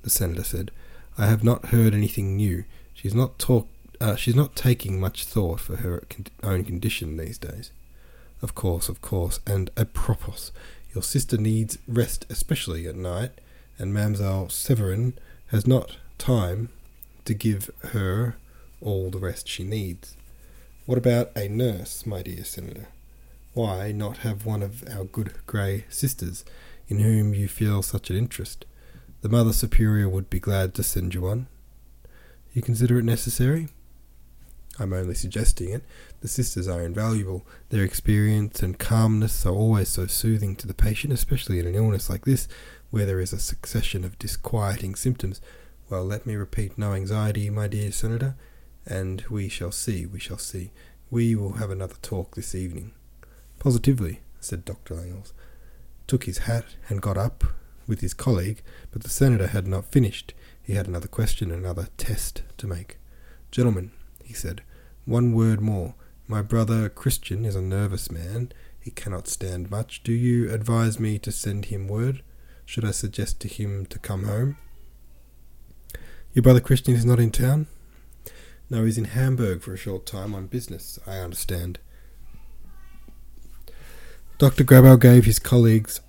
the 0.08 0.12
senator 0.12 0.44
said. 0.44 0.72
I 1.18 1.26
have 1.26 1.44
not 1.44 1.68
heard 1.68 1.94
anything 1.94 2.38
new. 2.38 2.64
She's 2.94 3.14
not 3.14 3.38
talk. 3.38 3.68
Uh, 4.00 4.16
she's 4.16 4.36
not 4.36 4.56
taking 4.56 5.02
much 5.02 5.26
thought 5.26 5.60
for 5.60 5.78
her 5.78 6.04
own 6.42 6.64
condition 6.64 7.18
these 7.18 7.38
days. 7.38 7.72
Of 8.42 8.56
course, 8.56 8.88
of 8.88 9.02
course, 9.02 9.42
and 9.46 9.70
apropos, 9.76 10.52
your 10.94 11.04
sister 11.04 11.38
needs 11.38 11.78
rest, 11.88 12.26
especially 12.30 12.88
at 12.88 12.96
night, 12.96 13.32
and 13.78 13.94
Mamselle 13.94 14.50
Severin 14.50 15.18
has 15.48 15.68
not 15.68 15.98
time 16.18 16.70
to 17.26 17.34
give 17.34 17.70
her 17.92 18.38
all 18.80 19.10
the 19.10 19.20
rest 19.20 19.50
she 19.50 19.64
needs. 19.64 20.16
What 20.86 20.98
about 20.98 21.32
a 21.36 21.50
nurse, 21.50 22.06
my 22.06 22.22
dear 22.22 22.46
Senator? 22.46 22.88
Why 23.54 23.92
not 23.92 24.20
have 24.20 24.46
one 24.46 24.64
of 24.64 24.84
our 24.90 25.04
good 25.04 25.34
grey 25.48 25.86
sisters, 25.90 26.46
in 26.88 27.00
whom 27.00 27.34
you 27.34 27.50
feel 27.50 27.82
such 27.82 28.10
an 28.10 28.16
interest? 28.16 28.64
The 29.28 29.36
Mother 29.36 29.52
Superior 29.52 30.08
would 30.08 30.30
be 30.30 30.40
glad 30.40 30.74
to 30.76 30.84
send 30.84 31.14
you 31.14 31.24
one. 31.24 31.48
You 32.54 32.62
consider 32.62 32.98
it 32.98 33.04
necessary? 33.04 33.68
I'm 34.80 34.94
only 34.94 35.16
suggesting 35.16 35.70
it. 35.70 35.84
The 36.22 36.30
sisters 36.30 36.66
are 36.66 36.82
invaluable. 36.82 37.46
Their 37.68 37.84
experience 37.84 38.64
and 38.64 38.80
calmness 38.80 39.46
are 39.46 39.54
always 39.54 39.90
so 39.90 40.08
soothing 40.08 40.56
to 40.56 40.66
the 40.66 40.74
patient, 40.74 41.12
especially 41.12 41.60
in 41.60 41.68
an 41.68 41.76
illness 41.76 42.10
like 42.10 42.24
this, 42.24 42.48
where 42.90 43.06
there 43.06 43.20
is 43.20 43.34
a 43.34 43.38
succession 43.38 44.06
of 44.06 44.18
disquieting 44.18 44.96
symptoms. 44.96 45.42
Well, 45.90 46.06
let 46.06 46.26
me 46.26 46.38
repeat 46.38 46.78
no 46.78 46.94
anxiety, 46.94 47.50
my 47.50 47.68
dear 47.68 47.92
Senator 47.92 48.38
and 48.86 49.26
we 49.30 49.50
shall 49.50 49.74
see, 49.74 50.06
we 50.06 50.22
shall 50.22 50.38
see. 50.38 50.72
We 51.12 51.36
will 51.36 51.56
have 51.56 51.70
another 51.70 51.96
talk 52.02 52.36
this 52.36 52.56
evening. 52.56 52.94
Positively, 53.60 54.22
said 54.40 54.64
Dr. 54.64 54.96
Langhals, 54.96 55.34
took 56.08 56.24
his 56.24 56.38
hat 56.38 56.64
and 56.88 57.02
got 57.02 57.18
up 57.18 57.44
with 57.88 58.02
his 58.02 58.14
colleague, 58.14 58.62
but 58.92 59.04
the 59.04 59.10
senator 59.10 59.48
had 59.48 59.68
not 59.68 59.92
finished. 59.92 60.34
He 60.62 60.74
had 60.74 60.88
another 60.88 61.08
question, 61.08 61.52
another 61.52 61.88
test 61.98 62.44
to 62.58 62.68
make. 62.68 62.98
Gentlemen, 63.52 63.92
he 64.24 64.34
said, 64.34 64.62
one 65.06 65.34
word 65.34 65.62
more. 65.62 65.96
My 66.28 66.42
brother 66.42 66.90
Christian 66.90 67.46
is 67.46 67.56
a 67.56 67.62
nervous 67.62 68.12
man. 68.12 68.52
He 68.78 68.92
cannot 68.92 69.28
stand 69.28 69.72
much. 69.72 70.04
Do 70.04 70.12
you 70.12 70.52
advise 70.52 71.00
me 71.00 71.18
to 71.20 71.32
send 71.32 71.66
him 71.66 71.88
word? 71.88 72.22
Should 72.66 72.84
I 72.84 72.92
suggest 72.92 73.40
to 73.42 73.48
him 73.48 73.86
to 73.86 74.00
come 74.00 74.26
home? 74.26 74.58
Your 76.34 76.44
brother 76.44 76.60
Christian 76.60 76.94
is 76.94 77.06
not 77.06 77.20
in 77.20 77.32
town? 77.32 77.68
No, 78.70 78.84
he's 78.84 78.98
in 78.98 79.06
Hamburg 79.06 79.62
for 79.62 79.74
a 79.74 79.78
short 79.78 80.06
time 80.06 80.36
on 80.36 80.48
business, 80.48 81.00
I 81.08 81.20
understand. 81.20 81.80
Dr. 84.38 84.66
Grabow 84.66 85.00
gave 85.00 85.24
his 85.24 85.40
colleagues 85.40 86.02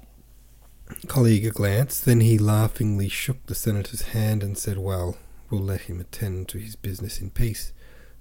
colleague 1.07 1.47
a 1.47 1.50
glance, 1.50 2.00
then 2.00 2.21
he 2.21 2.38
laughingly 2.38 3.09
shook 3.09 3.47
the 3.47 3.54
senator's 3.54 4.02
hand 4.02 4.42
and 4.42 4.57
said, 4.57 4.78
Well, 4.78 5.16
we'll 5.50 5.61
let 5.61 5.83
him 5.83 6.00
attend 6.00 6.49
to 6.49 6.59
his 6.59 6.76
business 6.76 7.21
in 7.21 7.30
peace. 7.30 7.73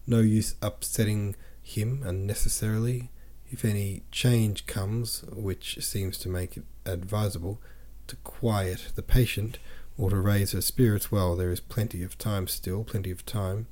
No 0.05 0.19
use 0.19 0.55
upsetting 0.61 1.35
him 1.61 2.01
unnecessarily. 2.05 3.09
If 3.49 3.63
any 3.63 4.03
change 4.11 4.65
comes, 4.65 5.23
which 5.31 5.83
seems 5.83 6.17
to 6.19 6.29
make 6.29 6.57
it 6.57 6.63
advisable, 6.85 7.61
to 8.07 8.15
quiet 8.17 8.91
the 8.95 9.01
patient 9.01 9.59
or 9.97 10.09
to 10.09 10.17
raise 10.17 10.51
her 10.51 10.61
spirits, 10.61 11.11
well, 11.11 11.35
there 11.35 11.51
is 11.51 11.59
plenty 11.59 12.03
of 12.03 12.17
time 12.17 12.47
still, 12.47 12.83
plenty 12.83 13.11
of 13.11 13.25
time. 13.25 13.67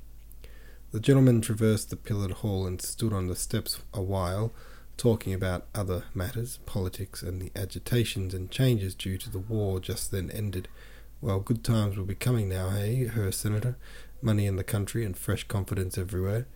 The 0.92 1.00
gentleman 1.00 1.40
traversed 1.40 1.90
the 1.90 1.96
pillared 1.96 2.32
hall 2.32 2.66
and 2.66 2.80
stood 2.80 3.12
on 3.12 3.26
the 3.26 3.36
steps 3.36 3.80
a 3.92 4.02
while, 4.02 4.52
talking 4.96 5.34
about 5.34 5.66
other 5.74 6.04
matters, 6.14 6.58
politics, 6.66 7.22
and 7.22 7.40
the 7.40 7.52
agitations 7.54 8.34
and 8.34 8.50
changes 8.50 8.94
due 8.94 9.18
to 9.18 9.30
the 9.30 9.38
war 9.38 9.80
just 9.80 10.10
then 10.10 10.30
ended. 10.30 10.68
Well, 11.20 11.40
good 11.40 11.64
times 11.64 11.96
will 11.96 12.04
be 12.04 12.14
coming 12.14 12.48
now, 12.48 12.70
hey, 12.70 13.06
Herr 13.06 13.32
Senator? 13.32 13.76
Money 14.22 14.46
in 14.46 14.56
the 14.56 14.64
country 14.64 15.04
and 15.04 15.16
fresh 15.16 15.44
confidence 15.44 15.98
everywhere. 15.98 16.46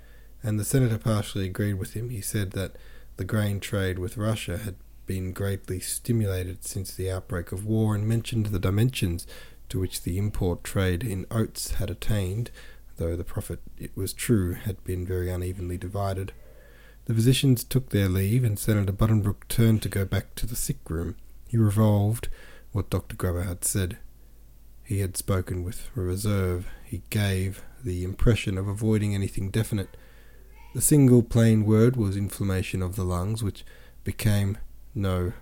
And 0.42 0.58
the 0.58 0.64
senator 0.64 0.98
partially 0.98 1.46
agreed 1.46 1.74
with 1.74 1.94
him. 1.94 2.08
He 2.08 2.22
said 2.22 2.52
that 2.52 2.76
the 3.16 3.24
grain 3.24 3.60
trade 3.60 3.98
with 3.98 4.16
Russia 4.16 4.58
had 4.58 4.76
been 5.06 5.32
greatly 5.32 5.80
stimulated 5.80 6.64
since 6.64 6.94
the 6.94 7.10
outbreak 7.10 7.52
of 7.52 7.66
war 7.66 7.94
and 7.94 8.08
mentioned 8.08 8.46
the 8.46 8.58
dimensions 8.58 9.26
to 9.68 9.78
which 9.78 10.02
the 10.02 10.16
import 10.16 10.64
trade 10.64 11.02
in 11.02 11.26
oats 11.30 11.72
had 11.72 11.90
attained 11.90 12.50
though 13.00 13.16
the 13.16 13.24
profit, 13.24 13.60
it 13.78 13.96
was 13.96 14.12
true, 14.12 14.52
had 14.52 14.84
been 14.84 15.04
very 15.04 15.30
unevenly 15.30 15.78
divided. 15.78 16.32
The 17.10 17.16
physicians 17.16 17.64
took 17.64 17.90
their 17.90 18.08
leave, 18.08 18.44
and 18.44 18.56
Senator 18.56 18.92
Buddenbrook 18.92 19.48
turned 19.48 19.82
to 19.82 19.88
go 19.88 20.04
back 20.04 20.36
to 20.36 20.46
the 20.46 20.54
sick 20.54 20.88
room. 20.88 21.16
He 21.48 21.56
revolved 21.56 22.28
what 22.70 22.88
Dr. 22.88 23.16
Grabow 23.16 23.44
had 23.44 23.64
said. 23.64 23.98
He 24.84 25.00
had 25.00 25.16
spoken 25.16 25.64
with 25.64 25.90
reserve. 25.96 26.68
He 26.84 27.02
gave 27.10 27.64
the 27.82 28.04
impression 28.04 28.56
of 28.56 28.68
avoiding 28.68 29.12
anything 29.12 29.50
definite. 29.50 29.96
The 30.72 30.80
single 30.80 31.24
plain 31.24 31.64
word 31.64 31.96
was 31.96 32.16
inflammation 32.16 32.80
of 32.80 32.94
the 32.94 33.02
lungs, 33.02 33.42
which 33.42 33.64
became 34.04 34.56
no 34.94 35.32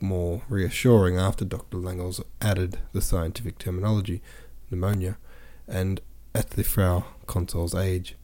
more 0.00 0.42
reassuring 0.48 1.16
after 1.16 1.44
Dr. 1.44 1.76
Langhals 1.76 2.20
added 2.40 2.80
the 2.92 3.02
scientific 3.02 3.58
terminology, 3.58 4.20
pneumonia, 4.68 5.16
and 5.68 6.00
at 6.34 6.50
the 6.50 6.64
Frau 6.64 7.04
Consul's 7.28 7.72
age. 7.72 8.16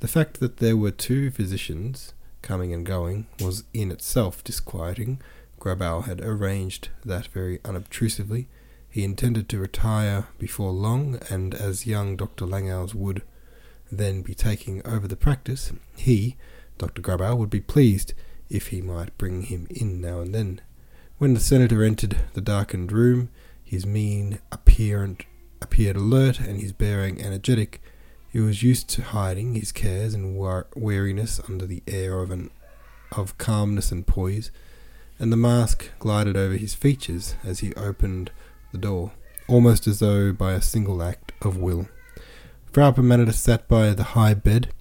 The 0.00 0.08
fact 0.08 0.40
that 0.40 0.56
there 0.56 0.78
were 0.78 0.90
two 0.90 1.30
physicians 1.30 2.14
coming 2.42 2.72
and 2.72 2.84
going 2.84 3.26
was 3.40 3.64
in 3.72 3.90
itself 3.90 4.44
disquieting. 4.44 5.20
Grabow 5.58 6.04
had 6.04 6.20
arranged 6.20 6.88
that 7.04 7.28
very 7.28 7.60
unobtrusively. 7.64 8.48
He 8.90 9.04
intended 9.04 9.48
to 9.48 9.58
retire 9.58 10.26
before 10.38 10.72
long, 10.72 11.20
and 11.30 11.54
as 11.54 11.86
young 11.86 12.16
Dr. 12.16 12.44
Langhals 12.44 12.94
would 12.94 13.22
then 13.90 14.22
be 14.22 14.34
taking 14.34 14.84
over 14.86 15.06
the 15.06 15.16
practice, 15.16 15.72
he, 15.96 16.36
Dr. 16.78 17.02
Grabow, 17.02 17.36
would 17.36 17.50
be 17.50 17.60
pleased 17.60 18.14
if 18.50 18.68
he 18.68 18.80
might 18.80 19.16
bring 19.18 19.42
him 19.42 19.66
in 19.70 20.00
now 20.00 20.20
and 20.20 20.34
then. 20.34 20.60
When 21.18 21.34
the 21.34 21.40
senator 21.40 21.82
entered 21.82 22.16
the 22.34 22.40
darkened 22.40 22.90
room, 22.90 23.30
his 23.62 23.86
mien 23.86 24.40
apparent 24.50 25.24
appeared 25.60 25.96
alert 25.96 26.40
and 26.40 26.60
his 26.60 26.72
bearing 26.72 27.22
energetic. 27.22 27.81
He 28.32 28.40
was 28.40 28.62
used 28.62 28.88
to 28.90 29.02
hiding 29.02 29.54
his 29.54 29.72
cares 29.72 30.14
and 30.14 30.38
weariness 30.74 31.38
under 31.48 31.66
the 31.66 31.82
air 31.86 32.20
of 32.20 32.30
an 32.30 32.50
of 33.14 33.36
calmness 33.36 33.92
and 33.92 34.06
poise, 34.06 34.50
and 35.18 35.30
the 35.30 35.36
mask 35.36 35.90
glided 35.98 36.34
over 36.34 36.56
his 36.56 36.72
features 36.72 37.34
as 37.44 37.60
he 37.60 37.74
opened 37.74 38.30
the 38.72 38.78
door, 38.78 39.12
almost 39.48 39.86
as 39.86 39.98
though 39.98 40.32
by 40.32 40.52
a 40.54 40.62
single 40.62 41.02
act 41.02 41.32
of 41.42 41.58
will. 41.58 41.88
Frau 42.72 42.90
Permaneder 42.90 43.32
sat 43.32 43.68
by 43.68 43.90
the 43.90 44.02
high 44.02 44.32
bed, 44.32 44.72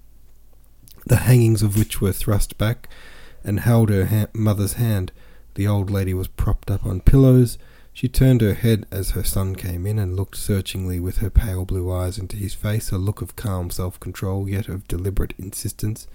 the 1.05 1.17
hangings 1.17 1.62
of 1.62 1.77
which 1.77 2.00
were 2.00 2.13
thrust 2.13 2.58
back, 2.58 2.88
and 3.43 3.60
held 3.60 3.89
her 3.89 4.05
ha- 4.05 4.27
mother's 4.34 4.74
hand. 4.74 5.12
The 5.55 5.67
old 5.67 5.89
lady 5.91 6.13
was 6.13 6.29
propped 6.29 6.72
up 6.72 6.86
on 6.86 7.01
pillows, 7.01 7.58
she 7.94 8.08
turned 8.08 8.42
her 8.42 8.54
head 8.54 8.86
as 8.92 9.12
her 9.12 9.24
son 9.24 9.56
came 9.56 9.86
in 9.86 10.00
and 10.00 10.16
looked 10.16 10.38
searchingly 10.38 11.00
with 11.00 11.18
her 11.18 11.30
pale 11.30 11.66
blue 11.66 11.92
eyes 11.92 12.18
into 12.18 12.38
his 12.38 12.54
face, 12.54 12.92
a 12.92 12.98
look 12.98 13.22
of 13.22 13.36
calm 13.36 13.70
self 13.70 14.00
control, 14.00 14.48
yet 14.48 14.68
of 14.68 14.88
deliberate 14.88 15.34
insistence. 15.38 16.08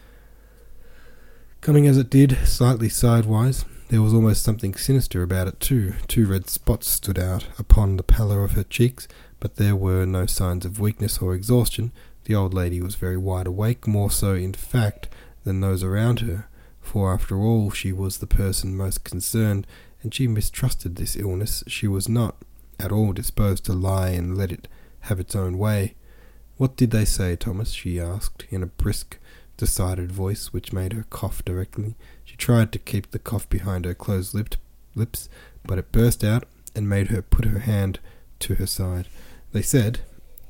Coming 1.61 1.87
as 1.87 1.99
it 1.99 2.11
did, 2.11 2.39
slightly 2.47 2.89
sidewise, 2.89 3.65
there 3.89 4.03
was 4.03 4.15
almost 4.15 4.43
something 4.43 4.75
sinister 4.75 5.23
about 5.23 5.49
it 5.49 5.61
too. 5.61 5.95
Two 6.09 6.27
red 6.27 6.49
spots 6.49 6.89
stood 6.89 7.19
out 7.19 7.47
upon 7.59 7.97
the 7.97 8.03
pallor 8.03 8.43
of 8.43 8.53
her 8.53 8.65
cheeks, 8.65 9.07
but 9.39 9.57
there 9.57 9.77
were 9.77 10.05
no 10.07 10.27
signs 10.27 10.65
of 10.65 10.81
weakness 10.81 11.19
or 11.19 11.35
exhaustion. 11.35 11.93
The 12.25 12.35
old 12.35 12.55
lady 12.55 12.81
was 12.81 12.97
very 12.97 13.17
wide 13.17 13.47
awake, 13.47 13.87
more 13.87 14.11
so, 14.11 14.35
in 14.35 14.55
fact, 14.55 15.09
than 15.45 15.61
those 15.61 15.85
around 15.85 16.21
her, 16.21 16.49
for 16.81 17.13
after 17.13 17.39
all 17.39 17.71
she 17.71 17.93
was 17.93 18.19
the 18.19 18.27
person 18.27 18.77
most 18.77 19.05
concerned, 19.05 19.67
and 20.07 20.15
she 20.15 20.29
mistrusted 20.29 20.95
this 20.95 21.17
illness. 21.17 21.65
She 21.67 21.89
was 21.89 22.09
not 22.09 22.37
at 22.79 22.93
all 22.93 23.13
disposed 23.13 23.65
to 23.65 23.73
lie 23.73 24.11
and 24.11 24.39
let 24.39 24.53
it 24.53 24.69
have 25.01 25.19
its 25.19 25.35
own 25.35 25.59
way. 25.59 25.97
What 26.59 26.77
did 26.77 26.93
they 26.93 27.05
say, 27.05 27.35
Thomas? 27.35 27.73
she 27.73 27.99
asked, 27.99 28.45
in 28.49 28.63
a 28.63 28.67
brisk, 28.67 29.19
decided 29.57 30.13
voice 30.13 30.53
which 30.53 30.73
made 30.73 30.93
her 30.93 31.07
cough 31.11 31.45
directly. 31.45 31.97
She 32.25 32.37
tried 32.37 32.71
to 32.71 32.79
keep 32.79 33.11
the 33.11 33.19
cough 33.19 33.49
behind 33.49 33.85
her 33.85 33.95
closed 33.95 34.33
lipped 34.33 34.59
lips, 34.95 35.29
but 35.65 35.77
it 35.77 35.91
burst 35.91 36.23
out 36.23 36.45
and 36.77 36.89
made 36.89 37.09
her 37.09 37.21
put 37.21 37.45
her 37.47 37.59
hand 37.59 37.99
to 38.39 38.55
her 38.55 38.67
side. 38.67 39.09
They 39.51 39.63
said, 39.63 40.03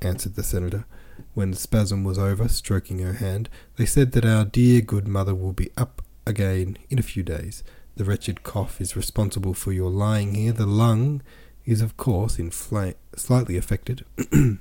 answered 0.02 0.34
the 0.34 0.42
senator, 0.42 0.84
when 1.32 1.52
the 1.52 1.56
spasm 1.56 2.04
was 2.04 2.18
over, 2.18 2.46
stroking 2.48 2.98
her 2.98 3.14
hand, 3.14 3.48
they 3.76 3.86
said 3.86 4.12
that 4.12 4.26
our 4.26 4.44
dear 4.44 4.82
good 4.82 5.08
mother 5.08 5.34
will 5.34 5.54
be 5.54 5.70
up 5.78 6.02
again 6.26 6.76
in 6.90 6.98
a 6.98 7.02
few 7.02 7.22
days. 7.22 7.64
The 7.96 8.04
wretched 8.04 8.42
cough 8.42 8.78
is 8.78 8.94
responsible 8.94 9.54
for 9.54 9.72
your 9.72 9.88
lying 9.88 10.34
here. 10.34 10.52
The 10.52 10.66
lung 10.66 11.22
is, 11.64 11.80
of 11.80 11.96
course, 11.96 12.36
infla- 12.36 12.94
slightly 13.16 13.56
affected. 13.56 14.04
it 14.16 14.58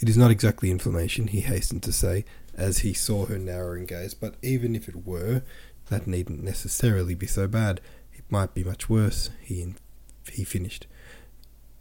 is 0.00 0.16
not 0.16 0.30
exactly 0.30 0.70
inflammation, 0.70 1.28
he 1.28 1.40
hastened 1.40 1.82
to 1.82 1.92
say, 1.92 2.24
as 2.54 2.78
he 2.78 2.94
saw 2.94 3.26
her 3.26 3.38
narrowing 3.38 3.84
gaze, 3.84 4.14
but 4.14 4.36
even 4.40 4.74
if 4.74 4.88
it 4.88 5.06
were, 5.06 5.42
that 5.90 6.06
needn't 6.06 6.42
necessarily 6.42 7.14
be 7.14 7.26
so 7.26 7.46
bad. 7.46 7.82
It 8.14 8.24
might 8.30 8.54
be 8.54 8.64
much 8.64 8.88
worse, 8.88 9.28
he, 9.42 9.74
he 10.32 10.44
finished. 10.44 10.86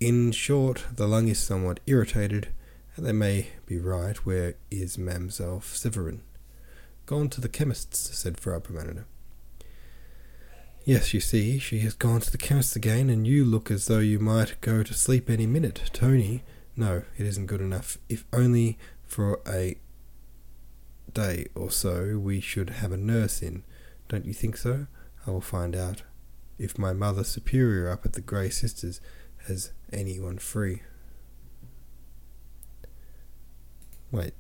In 0.02 0.34
short, 0.34 0.84
the 0.94 1.08
lung 1.08 1.30
is 1.30 1.40
somewhat 1.40 1.80
irritated, 1.88 2.50
and 2.98 3.06
they 3.06 3.14
may 3.14 3.48
be 3.66 3.78
right. 3.78 4.18
Where 4.26 4.56
is 4.70 4.98
Mamselle 4.98 5.64
Severin? 5.64 6.24
Gone 7.06 7.30
to 7.30 7.40
the 7.40 7.48
chemist's, 7.48 8.18
said 8.18 8.38
Frau 8.38 8.60
Permaneder. 8.60 9.06
Yes, 10.84 11.14
you 11.14 11.20
see, 11.20 11.60
she 11.60 11.80
has 11.80 11.94
gone 11.94 12.22
to 12.22 12.32
the 12.32 12.40
chemist's 12.40 12.76
again, 12.76 13.10
and 13.10 13.28
you 13.28 13.46
look 13.46 13.70
as 13.70 13.86
though 13.86 14.00
you 14.00 14.18
might 14.18 14.60
go 14.62 14.82
to 14.82 14.94
sleep 14.96 15.30
any 15.30 15.46
minute. 15.46 15.92
Tony, 15.94 16.44
no, 16.76 17.04
it 17.18 17.26
isn't 17.26 17.46
good 17.46 17.62
enough. 17.62 18.00
If 18.10 18.26
only 18.34 18.80
for 19.06 19.42
a 19.48 19.78
day 21.14 21.46
or 21.54 21.70
so 21.70 22.18
we 22.18 22.40
should 22.40 22.70
have 22.70 22.92
a 22.92 22.98
nurse 22.98 23.42
in. 23.42 23.64
Don't 24.10 24.26
you 24.26 24.34
think 24.34 24.58
so? 24.58 24.88
I 25.28 25.32
will 25.32 25.42
find 25.42 25.76
out 25.76 26.04
if 26.58 26.80
my 26.80 26.94
mother 26.94 27.24
superior 27.24 27.90
up 27.90 28.06
at 28.06 28.14
the 28.14 28.22
Grey 28.22 28.50
Sisters 28.50 29.02
has 29.48 29.72
anyone 29.94 30.40
free. 30.40 30.82
Wait. 34.12 34.34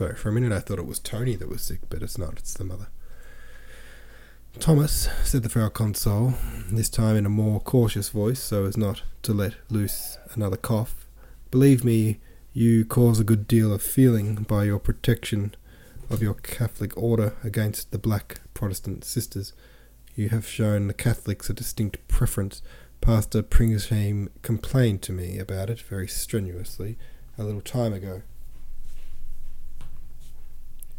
For, 0.00 0.14
for 0.14 0.30
a 0.30 0.32
minute 0.32 0.50
I 0.50 0.60
thought 0.60 0.78
it 0.78 0.86
was 0.86 0.98
Tony 0.98 1.36
that 1.36 1.50
was 1.50 1.60
sick, 1.60 1.80
but 1.90 2.02
it's 2.02 2.16
not, 2.16 2.38
it's 2.38 2.54
the 2.54 2.64
mother. 2.64 2.86
Thomas, 4.58 5.10
said 5.24 5.42
the 5.42 5.50
Frau 5.50 5.68
Consul, 5.68 6.32
this 6.72 6.88
time 6.88 7.16
in 7.16 7.26
a 7.26 7.28
more 7.28 7.60
cautious 7.60 8.08
voice 8.08 8.40
so 8.40 8.64
as 8.64 8.78
not 8.78 9.02
to 9.20 9.34
let 9.34 9.56
loose 9.68 10.16
another 10.32 10.56
cough, 10.56 11.06
believe 11.50 11.84
me, 11.84 12.18
you 12.54 12.86
cause 12.86 13.20
a 13.20 13.24
good 13.24 13.46
deal 13.46 13.74
of 13.74 13.82
feeling 13.82 14.36
by 14.36 14.64
your 14.64 14.78
protection 14.78 15.54
of 16.08 16.22
your 16.22 16.32
Catholic 16.32 16.96
order 16.96 17.36
against 17.44 17.90
the 17.90 17.98
black 17.98 18.40
Protestant 18.54 19.04
sisters. 19.04 19.52
You 20.14 20.30
have 20.30 20.48
shown 20.48 20.86
the 20.86 20.94
Catholics 20.94 21.50
a 21.50 21.52
distinct 21.52 22.08
preference. 22.08 22.62
Pastor 23.02 23.42
Pringsheim 23.42 24.30
complained 24.40 25.02
to 25.02 25.12
me 25.12 25.38
about 25.38 25.68
it 25.68 25.82
very 25.82 26.08
strenuously 26.08 26.96
a 27.36 27.44
little 27.44 27.60
time 27.60 27.92
ago. 27.92 28.22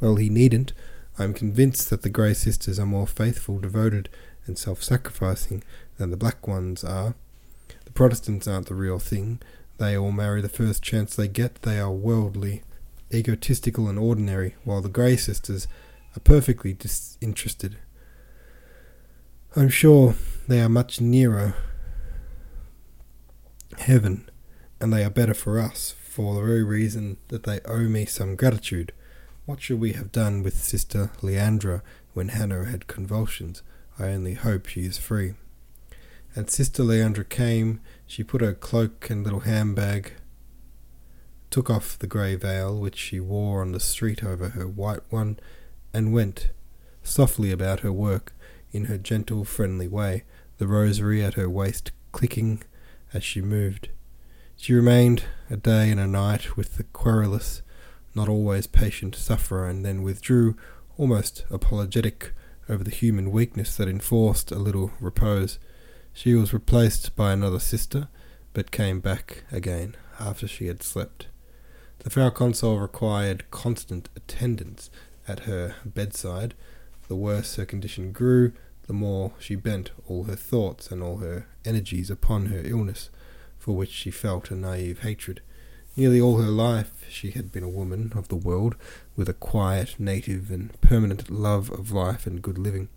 Well, 0.01 0.15
he 0.15 0.29
needn't. 0.29 0.73
I 1.17 1.23
am 1.23 1.33
convinced 1.33 1.89
that 1.91 2.01
the 2.01 2.09
Grey 2.09 2.33
Sisters 2.33 2.79
are 2.79 2.85
more 2.85 3.05
faithful, 3.05 3.59
devoted, 3.59 4.09
and 4.47 4.57
self 4.57 4.81
sacrificing 4.83 5.63
than 5.97 6.09
the 6.09 6.17
black 6.17 6.47
ones 6.47 6.83
are. 6.83 7.13
The 7.85 7.91
Protestants 7.91 8.47
aren't 8.47 8.67
the 8.67 8.75
real 8.75 8.97
thing. 8.97 9.39
They 9.77 9.95
all 9.95 10.11
marry 10.11 10.41
the 10.41 10.49
first 10.49 10.81
chance 10.81 11.15
they 11.15 11.27
get. 11.27 11.61
They 11.61 11.79
are 11.79 11.91
worldly, 11.91 12.63
egotistical, 13.13 13.87
and 13.87 13.99
ordinary, 13.99 14.55
while 14.63 14.81
the 14.81 14.89
Grey 14.89 15.15
Sisters 15.17 15.67
are 16.17 16.21
perfectly 16.21 16.73
disinterested. 16.73 17.77
I'm 19.55 19.69
sure 19.69 20.15
they 20.47 20.61
are 20.61 20.69
much 20.69 20.99
nearer 20.99 21.55
heaven, 23.77 24.29
and 24.79 24.91
they 24.91 25.03
are 25.03 25.09
better 25.11 25.35
for 25.35 25.59
us, 25.59 25.93
for 26.03 26.33
the 26.33 26.41
very 26.41 26.63
reason 26.63 27.17
that 27.27 27.43
they 27.43 27.59
owe 27.65 27.87
me 27.87 28.05
some 28.05 28.35
gratitude. 28.35 28.93
What 29.45 29.61
should 29.61 29.79
we 29.79 29.93
have 29.93 30.11
done 30.11 30.43
with 30.43 30.63
Sister 30.63 31.09
Leandra 31.21 31.81
when 32.13 32.29
Hanno 32.29 32.65
had 32.65 32.87
convulsions? 32.87 33.63
I 33.97 34.09
only 34.09 34.35
hope 34.35 34.67
she 34.67 34.85
is 34.85 34.97
free. 34.97 35.33
And 36.35 36.49
Sister 36.49 36.83
Leandra 36.83 37.27
came. 37.27 37.81
She 38.05 38.23
put 38.23 38.41
her 38.41 38.53
cloak 38.53 39.09
and 39.09 39.23
little 39.23 39.41
handbag, 39.41 40.13
took 41.49 41.69
off 41.69 41.97
the 41.97 42.07
grey 42.07 42.35
veil 42.35 42.79
which 42.79 42.97
she 42.97 43.19
wore 43.19 43.61
on 43.61 43.71
the 43.71 43.79
street 43.79 44.23
over 44.23 44.49
her 44.49 44.67
white 44.67 45.01
one, 45.09 45.39
and 45.93 46.13
went 46.13 46.51
softly 47.03 47.51
about 47.51 47.81
her 47.81 47.91
work 47.91 48.33
in 48.71 48.85
her 48.85 48.97
gentle, 48.97 49.43
friendly 49.43 49.87
way, 49.87 50.23
the 50.59 50.67
rosary 50.67 51.23
at 51.23 51.33
her 51.33 51.49
waist 51.49 51.91
clicking 52.11 52.61
as 53.11 53.23
she 53.23 53.41
moved. 53.41 53.89
She 54.55 54.73
remained 54.73 55.23
a 55.49 55.57
day 55.57 55.89
and 55.89 55.99
a 55.99 56.07
night 56.07 56.55
with 56.55 56.77
the 56.77 56.83
querulous, 56.83 57.63
not 58.15 58.29
always 58.29 58.67
patient 58.67 59.15
sufferer, 59.15 59.67
and 59.67 59.85
then 59.85 60.03
withdrew, 60.03 60.55
almost 60.97 61.45
apologetic 61.49 62.33
over 62.69 62.83
the 62.83 62.91
human 62.91 63.31
weakness 63.31 63.75
that 63.77 63.87
enforced 63.87 64.51
a 64.51 64.59
little 64.59 64.91
repose. 64.99 65.59
She 66.13 66.35
was 66.35 66.53
replaced 66.53 67.15
by 67.15 67.31
another 67.31 67.59
sister, 67.59 68.07
but 68.53 68.71
came 68.71 68.99
back 68.99 69.43
again 69.51 69.95
after 70.19 70.47
she 70.47 70.67
had 70.67 70.83
slept. 70.83 71.27
The 71.99 72.09
Frau 72.09 72.29
Consul 72.29 72.79
required 72.79 73.49
constant 73.51 74.09
attendance 74.15 74.89
at 75.27 75.41
her 75.41 75.75
bedside. 75.85 76.53
The 77.07 77.15
worse 77.15 77.55
her 77.55 77.65
condition 77.65 78.11
grew, 78.11 78.53
the 78.87 78.93
more 78.93 79.33
she 79.39 79.55
bent 79.55 79.91
all 80.07 80.23
her 80.25 80.35
thoughts 80.35 80.91
and 80.91 81.03
all 81.03 81.17
her 81.17 81.47
energies 81.63 82.09
upon 82.09 82.47
her 82.47 82.61
illness, 82.63 83.09
for 83.57 83.75
which 83.75 83.91
she 83.91 84.11
felt 84.11 84.51
a 84.51 84.55
naive 84.55 84.99
hatred. 84.99 85.41
Nearly 85.95 86.21
all 86.21 86.37
her 86.37 86.49
life 86.49 87.05
she 87.09 87.31
had 87.31 87.51
been 87.51 87.63
a 87.63 87.69
woman 87.69 88.13
of 88.15 88.29
the 88.29 88.35
world, 88.35 88.75
with 89.15 89.27
a 89.27 89.33
quiet, 89.33 89.95
native, 89.99 90.49
and 90.49 90.79
permanent 90.79 91.29
love 91.29 91.69
of 91.69 91.91
life 91.91 92.25
and 92.25 92.41
good 92.41 92.57
living. 92.57 92.87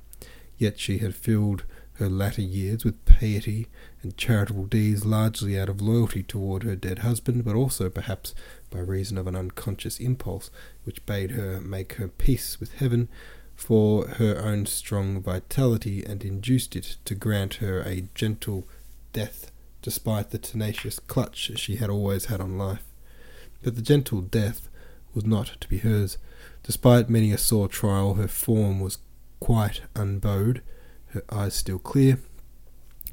Yet 0.58 0.78
she 0.78 0.98
had 0.98 1.16
filled 1.16 1.64
her 1.94 2.08
latter 2.08 2.42
years 2.42 2.84
with 2.84 3.04
piety 3.04 3.66
and 4.02 4.16
charitable 4.16 4.66
deeds 4.66 5.04
largely 5.04 5.58
out 5.58 5.68
of 5.68 5.80
loyalty 5.80 6.22
toward 6.22 6.62
her 6.62 6.76
dead 6.76 7.00
husband, 7.00 7.44
but 7.44 7.56
also 7.56 7.88
perhaps 7.90 8.34
by 8.70 8.78
reason 8.78 9.18
of 9.18 9.26
an 9.26 9.36
unconscious 9.36 9.98
impulse 9.98 10.50
which 10.84 11.04
bade 11.06 11.32
her 11.32 11.60
make 11.60 11.94
her 11.94 12.08
peace 12.08 12.58
with 12.60 12.74
heaven 12.74 13.08
for 13.54 14.06
her 14.06 14.38
own 14.38 14.66
strong 14.66 15.20
vitality 15.20 16.04
and 16.04 16.24
induced 16.24 16.74
it 16.74 16.96
to 17.04 17.14
grant 17.14 17.54
her 17.54 17.80
a 17.82 18.08
gentle 18.14 18.66
death 19.12 19.52
despite 19.84 20.30
the 20.30 20.38
tenacious 20.38 20.98
clutch 20.98 21.50
she 21.56 21.76
had 21.76 21.90
always 21.90 22.24
had 22.24 22.40
on 22.40 22.56
life. 22.56 22.84
But 23.62 23.76
the 23.76 23.82
gentle 23.82 24.22
death 24.22 24.70
was 25.12 25.26
not 25.26 25.60
to 25.60 25.68
be 25.68 25.76
hers. 25.76 26.16
Despite 26.62 27.10
many 27.10 27.32
a 27.32 27.36
sore 27.36 27.68
trial, 27.68 28.14
her 28.14 28.26
form 28.26 28.80
was 28.80 28.96
quite 29.40 29.82
unbowed, 29.94 30.62
her 31.08 31.22
eyes 31.30 31.52
still 31.52 31.78
clear. 31.78 32.18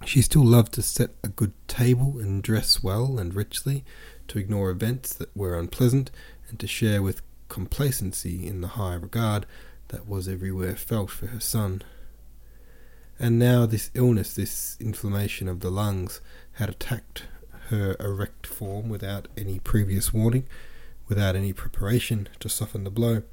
She 0.05 0.21
still 0.21 0.45
loved 0.45 0.71
to 0.75 0.81
set 0.81 1.09
a 1.25 1.27
good 1.27 1.51
table 1.67 2.17
and 2.19 2.41
dress 2.41 2.81
well 2.81 3.19
and 3.19 3.35
richly, 3.35 3.83
to 4.29 4.39
ignore 4.39 4.69
events 4.69 5.13
that 5.15 5.35
were 5.35 5.59
unpleasant, 5.59 6.09
and 6.47 6.57
to 6.57 6.67
share 6.67 7.01
with 7.01 7.21
complacency 7.49 8.47
in 8.47 8.61
the 8.61 8.79
high 8.79 8.95
regard 8.95 9.45
that 9.89 10.07
was 10.07 10.29
everywhere 10.29 10.77
felt 10.77 11.11
for 11.11 11.27
her 11.27 11.41
son. 11.41 11.81
And 13.19 13.37
now 13.37 13.65
this 13.65 13.91
illness, 13.93 14.33
this 14.33 14.77
inflammation 14.79 15.47
of 15.47 15.59
the 15.59 15.69
lungs, 15.69 16.21
had 16.61 16.69
attacked 16.69 17.23
her 17.69 17.95
erect 17.99 18.45
form 18.45 18.87
without 18.87 19.27
any 19.35 19.57
previous 19.57 20.13
warning, 20.13 20.45
without 21.07 21.35
any 21.35 21.51
preparation 21.51 22.29
to 22.39 22.47
soften 22.47 22.83
the 22.83 22.91
blow. 22.91 23.23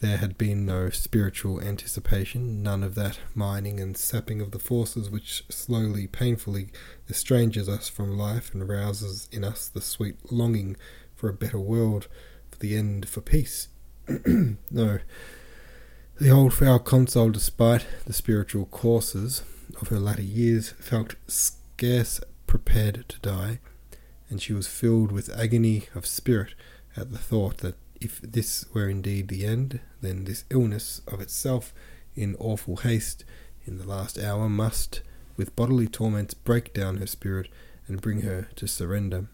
There 0.00 0.16
had 0.16 0.36
been 0.36 0.66
no 0.66 0.90
spiritual 0.90 1.60
anticipation, 1.60 2.60
none 2.64 2.82
of 2.82 2.96
that 2.96 3.20
mining 3.32 3.78
and 3.78 3.96
sapping 3.96 4.40
of 4.40 4.50
the 4.50 4.58
forces 4.58 5.08
which 5.08 5.44
slowly, 5.48 6.08
painfully 6.08 6.70
estranges 7.08 7.68
us 7.68 7.88
from 7.88 8.18
life 8.18 8.52
and 8.52 8.68
rouses 8.68 9.28
in 9.30 9.44
us 9.44 9.68
the 9.68 9.80
sweet 9.80 10.16
longing 10.32 10.76
for 11.14 11.28
a 11.28 11.32
better 11.32 11.60
world, 11.60 12.08
for 12.50 12.58
the 12.58 12.76
end, 12.76 13.08
for 13.08 13.20
peace. 13.20 13.68
no, 14.26 14.98
the 16.20 16.30
old 16.30 16.52
Frau 16.52 16.78
Consul, 16.78 17.30
despite 17.30 17.86
the 18.04 18.12
spiritual 18.12 18.66
courses 18.66 19.44
of 19.80 19.88
her 19.88 20.00
latter 20.00 20.22
years, 20.22 20.70
felt 20.70 21.14
scarce 21.28 22.20
prepared 22.48 23.04
to 23.08 23.20
die, 23.20 23.60
and 24.28 24.42
she 24.42 24.52
was 24.52 24.66
filled 24.66 25.12
with 25.12 25.30
agony 25.38 25.84
of 25.94 26.04
spirit 26.04 26.54
at 26.96 27.12
the 27.12 27.18
thought 27.18 27.58
that 27.58 27.76
if 28.00 28.20
this 28.20 28.64
were 28.74 28.88
indeed 28.88 29.28
the 29.28 29.44
end, 29.44 29.80
then 30.00 30.24
this 30.24 30.44
illness 30.50 31.00
of 31.06 31.20
itself, 31.20 31.72
in 32.16 32.34
awful 32.40 32.78
haste, 32.78 33.24
in 33.64 33.78
the 33.78 33.86
last 33.86 34.18
hour 34.18 34.48
must, 34.48 35.02
with 35.36 35.54
bodily 35.54 35.86
torments, 35.86 36.34
break 36.34 36.74
down 36.74 36.96
her 36.96 37.06
spirit 37.06 37.48
and 37.86 38.00
bring 38.00 38.22
her 38.22 38.48
to 38.56 38.66
surrender. 38.66 39.28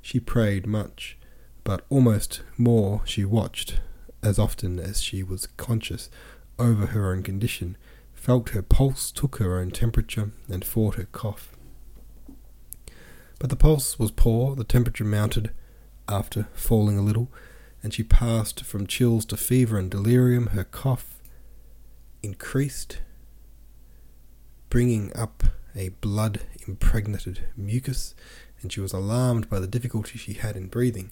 She 0.00 0.20
prayed 0.20 0.66
much, 0.66 1.16
but 1.64 1.84
almost 1.90 2.42
more 2.56 3.02
she 3.04 3.24
watched, 3.24 3.80
as 4.22 4.38
often 4.38 4.78
as 4.78 5.00
she 5.00 5.22
was 5.22 5.48
conscious, 5.56 6.10
over 6.58 6.86
her 6.86 7.12
own 7.12 7.22
condition, 7.22 7.76
felt 8.14 8.50
her 8.50 8.62
pulse, 8.62 9.10
took 9.10 9.36
her 9.36 9.58
own 9.58 9.70
temperature, 9.70 10.30
and 10.48 10.64
fought 10.64 10.94
her 10.96 11.08
cough. 11.10 11.56
But 13.42 13.50
the 13.50 13.56
pulse 13.56 13.98
was 13.98 14.12
poor, 14.12 14.54
the 14.54 14.62
temperature 14.62 15.02
mounted 15.02 15.50
after 16.08 16.46
falling 16.52 16.96
a 16.96 17.02
little, 17.02 17.28
and 17.82 17.92
she 17.92 18.04
passed 18.04 18.62
from 18.62 18.86
chills 18.86 19.24
to 19.24 19.36
fever 19.36 19.76
and 19.78 19.90
delirium. 19.90 20.46
Her 20.50 20.62
cough 20.62 21.20
increased, 22.22 23.00
bringing 24.70 25.10
up 25.16 25.42
a 25.74 25.88
blood 25.88 26.42
impregnated 26.68 27.40
mucus, 27.56 28.14
and 28.60 28.72
she 28.72 28.80
was 28.80 28.92
alarmed 28.92 29.50
by 29.50 29.58
the 29.58 29.66
difficulty 29.66 30.18
she 30.18 30.34
had 30.34 30.56
in 30.56 30.68
breathing. 30.68 31.10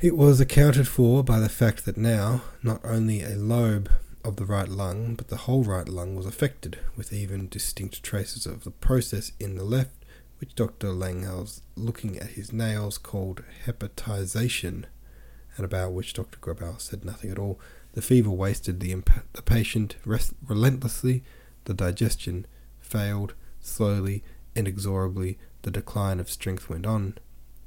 It 0.00 0.16
was 0.16 0.40
accounted 0.40 0.88
for 0.88 1.22
by 1.22 1.38
the 1.38 1.48
fact 1.48 1.84
that 1.84 1.96
now 1.96 2.42
not 2.64 2.80
only 2.82 3.22
a 3.22 3.36
lobe 3.36 3.88
of 4.24 4.34
the 4.34 4.44
right 4.44 4.68
lung, 4.68 5.14
but 5.14 5.28
the 5.28 5.36
whole 5.36 5.62
right 5.62 5.88
lung 5.88 6.16
was 6.16 6.26
affected, 6.26 6.80
with 6.96 7.12
even 7.12 7.48
distinct 7.48 8.02
traces 8.02 8.46
of 8.46 8.64
the 8.64 8.72
process 8.72 9.30
in 9.38 9.54
the 9.54 9.62
left, 9.62 9.92
which 10.38 10.54
Dr. 10.54 10.88
Langhals, 10.88 11.62
looking 11.76 12.18
at 12.18 12.30
his 12.30 12.52
nails, 12.52 12.98
called 12.98 13.42
hepatization, 13.64 14.84
and 15.56 15.64
about 15.64 15.92
which 15.92 16.12
Dr. 16.12 16.38
Grabow 16.38 16.80
said 16.80 17.04
nothing 17.04 17.30
at 17.30 17.38
all. 17.38 17.58
The 17.92 18.02
fever 18.02 18.30
wasted 18.30 18.80
the, 18.80 18.92
imp- 18.92 19.32
the 19.32 19.42
patient 19.42 19.96
rest- 20.04 20.34
relentlessly, 20.46 21.24
the 21.64 21.74
digestion 21.74 22.46
failed 22.80 23.34
slowly, 23.60 24.22
inexorably, 24.54 25.38
the 25.62 25.70
decline 25.70 26.20
of 26.20 26.30
strength 26.30 26.68
went 26.68 26.86
on. 26.86 27.18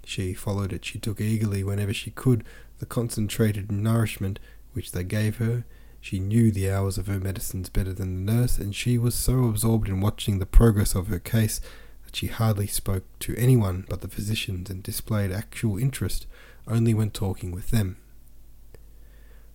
She 0.06 0.34
followed 0.34 0.72
it. 0.72 0.86
She 0.86 1.00
took 1.00 1.20
eagerly, 1.20 1.64
whenever 1.64 1.94
she 1.94 2.12
could, 2.12 2.44
the 2.80 2.86
concentrated 2.86 3.72
nourishment 3.72 4.40
which 4.74 4.92
they 4.92 5.04
gave 5.04 5.38
her. 5.38 5.66
She 6.02 6.20
knew 6.20 6.52
the 6.52 6.72
hours 6.72 6.98
of 6.98 7.08
her 7.08 7.20
medicines 7.20 7.70
better 7.70 7.92
than 7.92 8.26
the 8.26 8.32
nurse, 8.34 8.58
and 8.58 8.74
she 8.74 8.98
was 8.98 9.16
so 9.16 9.46
absorbed 9.46 9.90
in 9.90 10.00
watching 10.00 10.40
the 10.40 10.46
progress 10.46 10.96
of 10.96 11.08
her 11.08 11.20
case 11.20 11.60
that 12.10 12.16
she 12.16 12.26
hardly 12.26 12.66
spoke 12.66 13.04
to 13.20 13.36
anyone 13.36 13.86
but 13.88 14.02
the 14.02 14.08
physicians 14.08 14.72
and 14.72 14.82
displayed 14.82 15.32
actual 15.32 15.78
interest 15.78 16.26
only 16.68 16.92
when 16.92 17.12
talking 17.12 17.52
with 17.52 17.70
them. 17.70 17.98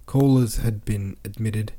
Callers 0.06 0.58
had 0.58 0.84
been 0.84 1.16
admitted 1.24 1.72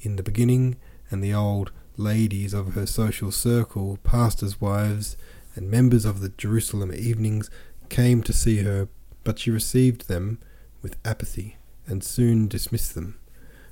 in 0.00 0.16
the 0.16 0.24
beginning, 0.24 0.74
and 1.10 1.22
the 1.22 1.32
old 1.32 1.70
ladies 1.96 2.52
of 2.52 2.74
her 2.74 2.86
social 2.86 3.30
circle, 3.30 4.00
pastors' 4.02 4.60
wives, 4.60 5.16
and 5.54 5.70
members 5.70 6.04
of 6.04 6.20
the 6.20 6.30
Jerusalem 6.30 6.92
evenings 6.92 7.48
came 7.88 8.20
to 8.24 8.32
see 8.32 8.62
her, 8.62 8.88
but 9.22 9.38
she 9.38 9.52
received 9.52 10.08
them 10.08 10.40
with 10.82 10.96
apathy 11.04 11.56
and 11.86 12.02
soon 12.02 12.48
dismissed 12.48 12.96
them. 12.96 13.16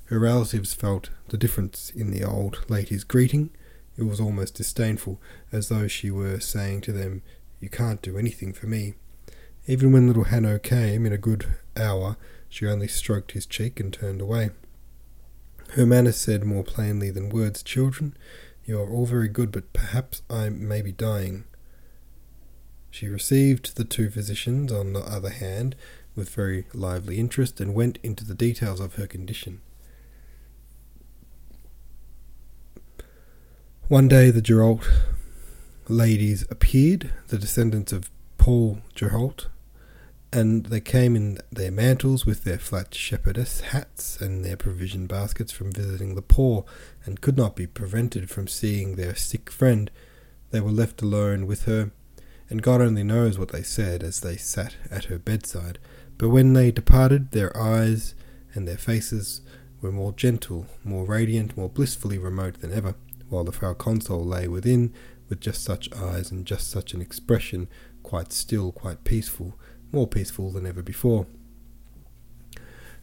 Her 0.05 0.21
relatives 0.21 0.73
felt 0.73 1.11
the 1.31 1.37
difference 1.37 1.91
in 1.91 2.13
the 2.13 2.23
old 2.23 2.65
lady's 2.71 3.03
greeting. 3.03 3.51
It 3.97 4.05
was 4.05 4.21
almost 4.21 4.55
disdainful, 4.55 5.21
as 5.53 5.69
though 5.69 5.87
she 5.87 6.11
were 6.11 6.41
saying 6.41 6.81
to 6.83 6.93
them, 6.93 7.23
You 7.61 7.69
can't 7.69 8.03
do 8.03 8.19
anything 8.19 8.53
for 8.53 8.67
me. 8.67 8.95
Even 9.67 9.93
when 9.93 10.07
little 10.07 10.25
Hanno 10.25 10.59
came 10.59 11.07
in 11.07 11.13
a 11.13 11.19
good 11.19 11.47
hour, 11.77 12.17
she 12.49 12.67
only 12.67 12.89
stroked 12.89 13.33
his 13.33 13.47
cheek 13.47 13.81
and 13.81 13.93
turned 13.93 14.21
away. 14.21 14.51
Her 15.71 15.87
manner 15.87 16.13
said 16.13 16.45
more 16.45 16.65
plainly 16.65 17.11
than 17.11 17.31
words, 17.31 17.63
Children, 17.63 18.17
you 18.65 18.79
are 18.81 18.91
all 18.91 19.07
very 19.07 19.29
good, 19.29 19.53
but 19.53 19.73
perhaps 19.73 20.23
I 20.29 20.49
may 20.49 20.83
be 20.83 20.93
dying. 20.93 21.45
She 22.91 23.09
received 23.09 23.77
the 23.77 23.85
two 23.85 24.11
physicians, 24.11 24.71
on 24.71 24.93
the 24.93 25.01
other 25.01 25.31
hand, 25.31 25.75
with 26.15 26.31
very 26.31 26.67
lively 26.73 27.19
interest, 27.19 27.61
and 27.61 27.75
went 27.75 27.99
into 28.03 28.25
the 28.25 28.35
details 28.35 28.81
of 28.81 28.95
her 28.95 29.07
condition. 29.07 29.61
One 33.89 34.09
day 34.09 34.31
the 34.31 34.41
Gerhardt 34.41 34.89
ladies 35.89 36.47
appeared, 36.51 37.13
the 37.29 37.37
descendants 37.37 37.93
of 37.93 38.11
Paul 38.39 38.79
Gerhardt, 38.95 39.49
and 40.33 40.65
they 40.65 40.81
came 40.81 41.15
in 41.15 41.37
their 41.53 41.71
mantles 41.71 42.25
with 42.25 42.45
their 42.45 42.57
flat 42.57 42.95
shepherdess 42.95 43.61
hats 43.61 44.19
and 44.23 44.43
their 44.43 44.57
provision 44.57 45.07
baskets 45.07 45.53
from 45.53 45.71
visiting 45.71 46.15
the 46.15 46.23
poor, 46.23 46.65
and 47.05 47.21
could 47.21 47.37
not 47.37 47.57
be 47.57 47.67
prevented 47.67 48.31
from 48.31 48.49
seeing 48.49 48.97
their 48.97 49.15
sick 49.15 49.51
friend. 49.51 49.91
They 50.51 50.61
were 50.61 50.73
left 50.73 51.03
alone 51.03 51.47
with 51.47 51.65
her, 51.65 51.91
and 52.49 52.63
God 52.63 52.81
only 52.81 53.05
knows 53.05 53.39
what 53.39 53.51
they 53.51 53.63
said 53.63 54.03
as 54.03 54.21
they 54.21 54.39
sat 54.39 54.77
at 54.91 55.05
her 55.05 55.19
bedside. 55.19 55.79
But 56.17 56.31
when 56.31 56.55
they 56.55 56.71
departed, 56.71 57.33
their 57.33 57.55
eyes 57.55 58.15
and 58.55 58.67
their 58.67 58.79
faces 58.79 59.43
were 59.83 59.93
more 59.93 60.15
gentle, 60.15 60.69
more 60.83 61.05
radiant, 61.05 61.55
more 61.55 61.69
blissfully 61.69 62.17
remote 62.17 62.61
than 62.61 62.73
ever 62.73 62.95
while 63.29 63.45
the 63.45 63.53
Frau 63.53 63.75
Consul 63.75 64.25
lay 64.25 64.49
within, 64.49 64.93
with 65.29 65.41
just 65.41 65.63
such 65.63 65.93
eyes 65.95 66.31
and 66.31 66.47
just 66.47 66.71
such 66.71 66.95
an 66.95 67.01
expression, 67.01 67.69
quite 68.03 68.33
still, 68.33 68.73
quite 68.73 69.05
peaceful, 69.05 69.59
more 69.93 70.07
peaceful 70.07 70.51
than 70.51 70.67
ever 70.67 70.83
before. 70.83 71.27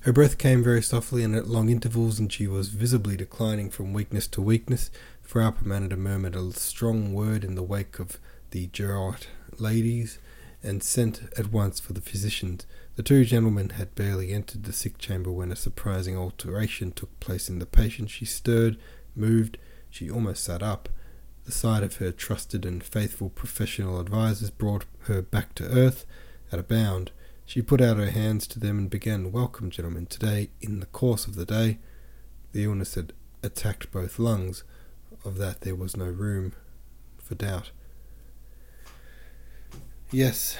Her 0.02 0.14
breath 0.14 0.38
came 0.38 0.64
very 0.64 0.82
softly 0.82 1.24
and 1.24 1.36
at 1.36 1.48
long 1.48 1.70
intervals, 1.70 2.20
and 2.20 2.32
she 2.32 2.48
was 2.48 2.70
visibly 2.70 3.16
declining 3.16 3.70
from 3.70 3.94
weakness 3.94 4.28
to 4.30 4.42
weakness. 4.42 4.90
Frau 5.22 5.52
Permaneder 5.52 5.98
murmured 5.98 6.36
a 6.36 6.52
strong 6.54 7.14
word 7.14 7.44
in 7.44 7.56
the 7.56 7.64
wake 7.64 8.00
of 8.00 8.18
the 8.50 8.68
Gerhardt 8.68 9.28
ladies, 9.60 10.18
and 10.64 10.84
sent 10.84 11.24
at 11.38 11.52
once 11.52 11.80
for 11.80 11.94
the 11.94 12.02
physicians. 12.02 12.66
The 12.96 13.04
two 13.04 13.26
gentlemen 13.26 13.70
had 13.72 13.96
barely 13.96 14.32
entered 14.32 14.64
the 14.64 14.74
sick 14.74 14.98
chamber 14.98 15.32
when 15.32 15.52
a 15.52 15.56
surprising 15.56 16.18
alteration 16.18 16.92
took 16.92 17.20
place 17.20 17.50
in 17.50 17.60
the 17.60 17.66
patient. 17.66 18.10
She 18.10 18.26
stirred, 18.26 18.78
moved, 19.16 19.58
she 19.92 20.10
almost 20.10 20.44
sat 20.44 20.64
up. 20.64 20.90
The 21.46 21.52
sight 21.52 21.84
of 21.84 21.98
her 21.98 22.12
trusted 22.12 22.66
and 22.66 22.84
faithful 22.84 23.30
professional 23.30 24.00
advisers 24.00 24.50
brought 24.50 24.86
her 25.02 25.22
back 25.22 25.54
to 25.56 25.66
earth 25.66 26.06
at 26.52 26.60
a 26.60 26.64
bound. 26.64 27.12
She 27.46 27.62
put 27.62 27.82
out 27.82 27.98
her 27.98 28.10
hands 28.10 28.48
to 28.48 28.60
them 28.60 28.78
and 28.78 28.90
began, 28.90 29.32
Welcome, 29.32 29.70
gentlemen. 29.70 30.06
Today, 30.06 30.50
in 30.62 30.80
the 30.80 30.86
course 30.86 31.28
of 31.28 31.36
the 31.36 31.46
day, 31.46 31.80
the 32.54 32.64
illness 32.64 32.96
had 32.96 33.14
attacked 33.44 33.92
both 33.92 34.18
lungs. 34.18 34.64
Of 35.24 35.38
that 35.38 35.62
there 35.62 35.76
was 35.76 35.96
no 35.96 36.06
room 36.06 36.54
for 37.20 37.36
doubt. 37.36 37.72
Yes, 40.10 40.58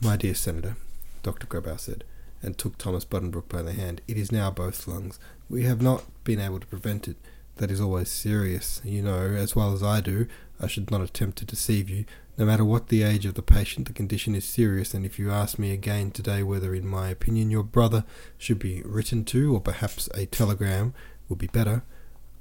my 0.00 0.16
dear 0.16 0.34
Senator, 0.34 0.76
Dr. 1.22 1.46
Grabow 1.46 1.78
said, 1.78 2.04
and 2.42 2.56
took 2.56 2.78
Thomas 2.78 3.04
Buddenbrook 3.04 3.48
by 3.48 3.62
the 3.62 3.72
hand. 3.72 4.00
It 4.08 4.16
is 4.16 4.32
now 4.32 4.50
both 4.50 4.86
lungs. 4.86 5.18
We 5.50 5.64
have 5.64 5.82
not 5.82 6.04
been 6.24 6.40
able 6.40 6.60
to 6.60 6.66
prevent 6.66 7.06
it 7.08 7.16
that 7.56 7.70
is 7.70 7.80
always 7.80 8.10
serious. 8.10 8.80
You 8.84 9.02
know 9.02 9.20
as 9.20 9.56
well 9.56 9.72
as 9.72 9.82
I 9.82 10.00
do, 10.00 10.26
I 10.60 10.66
should 10.66 10.90
not 10.90 11.00
attempt 11.00 11.38
to 11.38 11.44
deceive 11.44 11.88
you. 11.90 12.04
No 12.38 12.44
matter 12.44 12.64
what 12.64 12.88
the 12.88 13.02
age 13.02 13.24
of 13.24 13.34
the 13.34 13.42
patient, 13.42 13.86
the 13.86 13.94
condition 13.94 14.34
is 14.34 14.44
serious, 14.44 14.92
and 14.92 15.06
if 15.06 15.18
you 15.18 15.30
ask 15.30 15.58
me 15.58 15.72
again 15.72 16.10
today 16.10 16.42
whether, 16.42 16.74
in 16.74 16.86
my 16.86 17.08
opinion, 17.08 17.50
your 17.50 17.62
brother 17.62 18.04
should 18.36 18.58
be 18.58 18.82
written 18.84 19.24
to, 19.26 19.54
or 19.54 19.60
perhaps 19.60 20.08
a 20.14 20.26
telegram 20.26 20.92
would 21.28 21.38
be 21.38 21.46
better, 21.46 21.82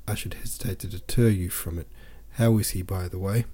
I 0.08 0.16
should 0.16 0.34
hesitate 0.34 0.80
to 0.80 0.88
deter 0.88 1.30
you 1.30 1.50
from 1.50 1.80
it. 1.80 1.88
How 2.32 2.58
is 2.58 2.72
he, 2.72 2.82
by 2.82 3.08
the 3.08 3.20
way? 3.20 3.46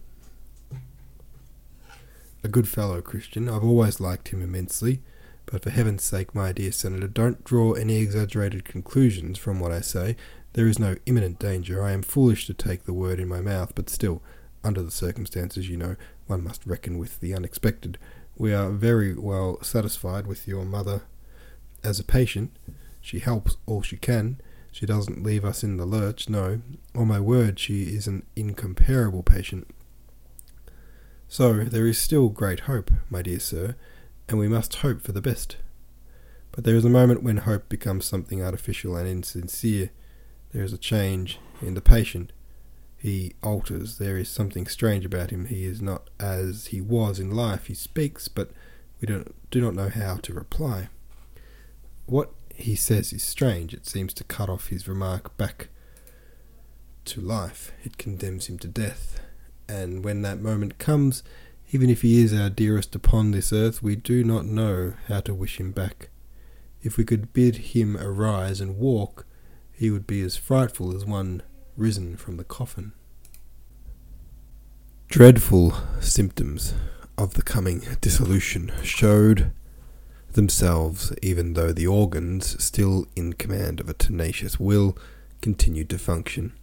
A 2.44 2.48
good 2.48 2.68
fellow, 2.68 3.02
Christian. 3.02 3.48
I've 3.48 3.64
always 3.64 4.00
liked 4.00 4.30
him 4.30 4.42
immensely. 4.42 5.02
But 5.46 5.64
for 5.64 5.70
heaven's 5.70 6.04
sake, 6.04 6.34
my 6.34 6.52
dear 6.52 6.72
Senator, 6.72 7.08
don't 7.08 7.44
draw 7.44 7.74
any 7.74 7.98
exaggerated 7.98 8.66
conclusions 8.66 9.38
from 9.38 9.60
what 9.60 9.72
I 9.72 9.82
say. 9.82 10.16
There 10.54 10.68
is 10.68 10.80
no 10.80 10.96
imminent 11.06 11.40
danger. 11.40 11.84
I 11.84 11.92
am 11.92 12.02
foolish 12.02 12.46
to 12.48 12.54
take 12.54 12.84
the 12.84 12.94
word 12.94 13.20
in 13.20 13.28
my 13.28 13.40
mouth, 13.42 13.74
but 13.74 13.90
still, 13.90 14.22
under 14.64 14.82
the 14.82 14.92
circumstances, 14.92 15.70
you 15.70 15.78
know, 15.78 15.96
one 16.28 16.44
must 16.44 16.66
reckon 16.66 16.98
with 16.98 17.20
the 17.20 17.34
unexpected. 17.34 17.98
We 18.38 18.54
are 18.54 18.70
very 18.70 19.16
well 19.16 19.62
satisfied 19.62 20.28
with 20.28 20.48
your 20.48 20.66
mother 20.66 21.04
as 21.84 22.00
a 22.00 22.04
patient. 22.04 22.52
She 23.00 23.20
helps 23.20 23.58
all 23.66 23.82
she 23.82 23.98
can. 23.98 24.42
She 24.72 24.86
doesn't 24.86 25.24
leave 25.24 25.44
us 25.44 25.64
in 25.64 25.78
the 25.78 25.86
lurch, 25.86 26.30
no. 26.30 26.62
On 26.96 27.08
my 27.08 27.20
word, 27.20 27.60
she 27.60 27.84
is 27.84 28.08
an 28.08 28.24
incomparable 28.36 29.24
patient. 29.24 29.68
So, 31.28 31.64
there 31.64 31.88
is 31.88 31.98
still 31.98 32.30
great 32.30 32.62
hope, 32.62 32.92
my 33.10 33.22
dear 33.22 33.40
sir, 33.40 33.76
and 34.28 34.38
we 34.38 34.48
must 34.48 34.76
hope 34.76 35.02
for 35.02 35.14
the 35.14 35.22
best. 35.22 35.58
But 36.52 36.66
there 36.66 36.76
is 36.76 36.86
a 36.86 36.90
moment 36.90 37.24
when 37.24 37.38
hope 37.38 37.70
becomes 37.70 38.06
something 38.06 38.44
artificial 38.44 38.98
and 38.98 39.08
insincere. 39.08 39.92
There 40.54 40.64
is 40.64 40.74
a 40.74 40.78
change 40.78 41.40
in 41.62 41.74
the 41.74 41.82
patient. 41.82 42.32
He 42.98 43.34
alters. 43.42 43.98
There 43.98 44.18
is 44.18 44.30
something 44.30 44.68
strange 44.68 45.06
about 45.06 45.32
him. 45.32 45.46
He 45.46 45.66
is 45.66 45.82
not 45.82 46.10
as 46.20 46.68
he 46.68 46.82
was 46.82 47.20
in 47.20 47.32
life. 47.32 47.68
He 47.68 47.74
speaks, 47.74 48.28
but 48.28 48.52
we 49.00 49.08
don't, 49.08 49.34
do 49.50 49.62
not 49.62 49.74
know 49.74 49.90
how 49.90 50.18
to 50.18 50.34
reply. 50.34 50.90
What 52.06 52.32
he 52.54 52.76
says 52.76 53.12
is 53.14 53.24
strange. 53.24 53.74
It 53.74 53.88
seems 53.88 54.14
to 54.16 54.24
cut 54.24 54.50
off 54.50 54.68
his 54.68 54.88
remark 54.88 55.36
back 55.38 55.70
to 57.06 57.22
life, 57.22 57.72
it 57.84 57.98
condemns 57.98 58.48
him 58.48 58.60
to 58.60 58.68
death. 58.68 59.20
And 59.68 60.04
when 60.04 60.22
that 60.22 60.40
moment 60.40 60.78
comes, 60.78 61.24
even 61.72 61.90
if 61.90 62.02
he 62.02 62.22
is 62.22 62.34
our 62.34 62.50
dearest 62.50 62.96
upon 62.96 63.32
this 63.32 63.54
earth, 63.54 63.82
we 63.82 63.96
do 63.96 64.24
not 64.24 64.46
know 64.46 64.94
how 65.08 65.22
to 65.22 65.34
wish 65.34 65.60
him 65.60 65.72
back. 65.72 66.10
If 66.84 66.98
we 66.98 67.06
could 67.06 67.34
bid 67.34 67.58
him 67.58 67.98
arise 67.98 68.60
and 68.60 68.78
walk, 68.78 69.26
he 69.74 69.90
would 69.90 70.08
be 70.08 70.22
as 70.22 70.38
frightful 70.38 70.96
as 70.96 71.06
one 71.06 71.42
risen 71.76 72.16
from 72.16 72.38
the 72.38 72.44
coffin. 72.44 72.94
Dreadful 75.08 75.74
symptoms 76.00 76.74
of 77.18 77.34
the 77.34 77.42
coming 77.42 77.82
dissolution 78.00 78.72
showed 78.84 79.52
themselves, 80.34 81.14
even 81.22 81.54
though 81.54 81.72
the 81.72 81.88
organs, 81.88 82.62
still 82.64 83.08
in 83.16 83.34
command 83.34 83.80
of 83.80 83.90
a 83.90 83.94
tenacious 83.94 84.60
will, 84.60 84.98
continued 85.42 85.90
to 85.90 85.98
function. 85.98 86.54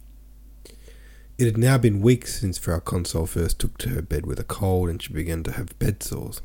It 1.37 1.45
had 1.45 1.57
now 1.57 1.77
been 1.77 2.01
weeks 2.01 2.39
since 2.39 2.57
Frau 2.57 2.79
Consul 2.79 3.25
first 3.25 3.59
took 3.59 3.77
to 3.77 3.89
her 3.89 4.01
bed 4.01 4.25
with 4.25 4.39
a 4.39 4.43
cold, 4.43 4.89
and 4.89 5.01
she 5.01 5.13
began 5.13 5.43
to 5.43 5.51
have 5.53 5.77
bed 5.79 6.03
sores. 6.03 6.41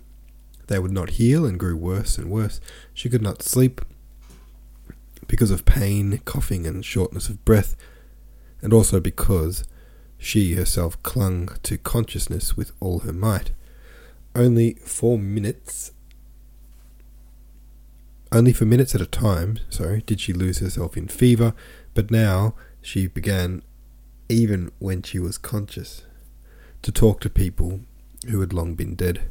They 0.66 0.78
would 0.78 0.92
not 0.92 1.10
heal 1.10 1.44
and 1.44 1.58
grew 1.58 1.76
worse 1.76 2.16
and 2.16 2.30
worse. 2.30 2.60
She 2.92 3.08
could 3.08 3.22
not 3.22 3.42
sleep 3.42 3.80
because 5.26 5.50
of 5.50 5.64
pain, 5.64 6.20
coughing, 6.24 6.66
and 6.66 6.84
shortness 6.84 7.28
of 7.28 7.44
breath, 7.44 7.76
and 8.62 8.72
also 8.72 9.00
because 9.00 9.64
she 10.18 10.54
herself 10.54 11.02
clung 11.02 11.48
to 11.62 11.78
consciousness 11.78 12.56
with 12.56 12.72
all 12.80 13.00
her 13.00 13.12
might. 13.12 13.52
Only 14.34 14.74
for 14.84 15.18
minutes, 15.18 15.92
only 18.32 18.52
for 18.52 18.64
minutes 18.64 18.94
at 18.94 19.00
a 19.00 19.06
time, 19.06 19.58
sorry, 19.68 20.02
did 20.06 20.20
she 20.20 20.32
lose 20.32 20.58
herself 20.58 20.96
in 20.96 21.08
fever, 21.08 21.54
but 21.94 22.10
now 22.10 22.54
she 22.80 23.06
began, 23.06 23.62
even 24.28 24.72
when 24.78 25.02
she 25.02 25.18
was 25.18 25.38
conscious, 25.38 26.02
to 26.82 26.90
talk 26.90 27.20
to 27.20 27.30
people 27.30 27.80
who 28.28 28.40
had 28.40 28.52
long 28.52 28.74
been 28.74 28.94
dead. 28.94 29.22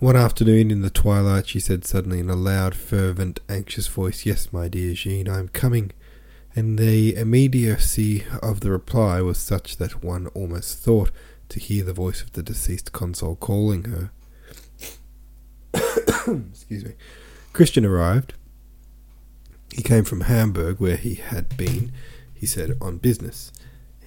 One 0.00 0.16
afternoon 0.16 0.70
in 0.70 0.80
the 0.80 0.88
twilight, 0.88 1.46
she 1.46 1.60
said 1.60 1.84
suddenly 1.84 2.20
in 2.20 2.30
a 2.30 2.34
loud, 2.34 2.74
fervent, 2.74 3.38
anxious 3.50 3.86
voice, 3.86 4.24
Yes, 4.24 4.50
my 4.50 4.66
dear 4.66 4.94
Jean, 4.94 5.28
I 5.28 5.38
am 5.38 5.48
coming. 5.48 5.90
And 6.56 6.78
the 6.78 7.14
immediacy 7.14 8.24
of 8.40 8.60
the 8.60 8.70
reply 8.70 9.20
was 9.20 9.36
such 9.36 9.76
that 9.76 10.02
one 10.02 10.28
almost 10.28 10.78
thought 10.78 11.10
to 11.50 11.60
hear 11.60 11.84
the 11.84 11.92
voice 11.92 12.22
of 12.22 12.32
the 12.32 12.42
deceased 12.42 12.92
consul 12.92 13.36
calling 13.36 13.84
her. 13.84 14.10
Excuse 16.50 16.86
me. 16.86 16.92
Christian 17.52 17.84
arrived. 17.84 18.32
He 19.70 19.82
came 19.82 20.04
from 20.04 20.22
Hamburg, 20.22 20.80
where 20.80 20.96
he 20.96 21.16
had 21.16 21.58
been, 21.58 21.92
he 22.32 22.46
said, 22.46 22.78
on 22.80 22.96
business. 22.96 23.52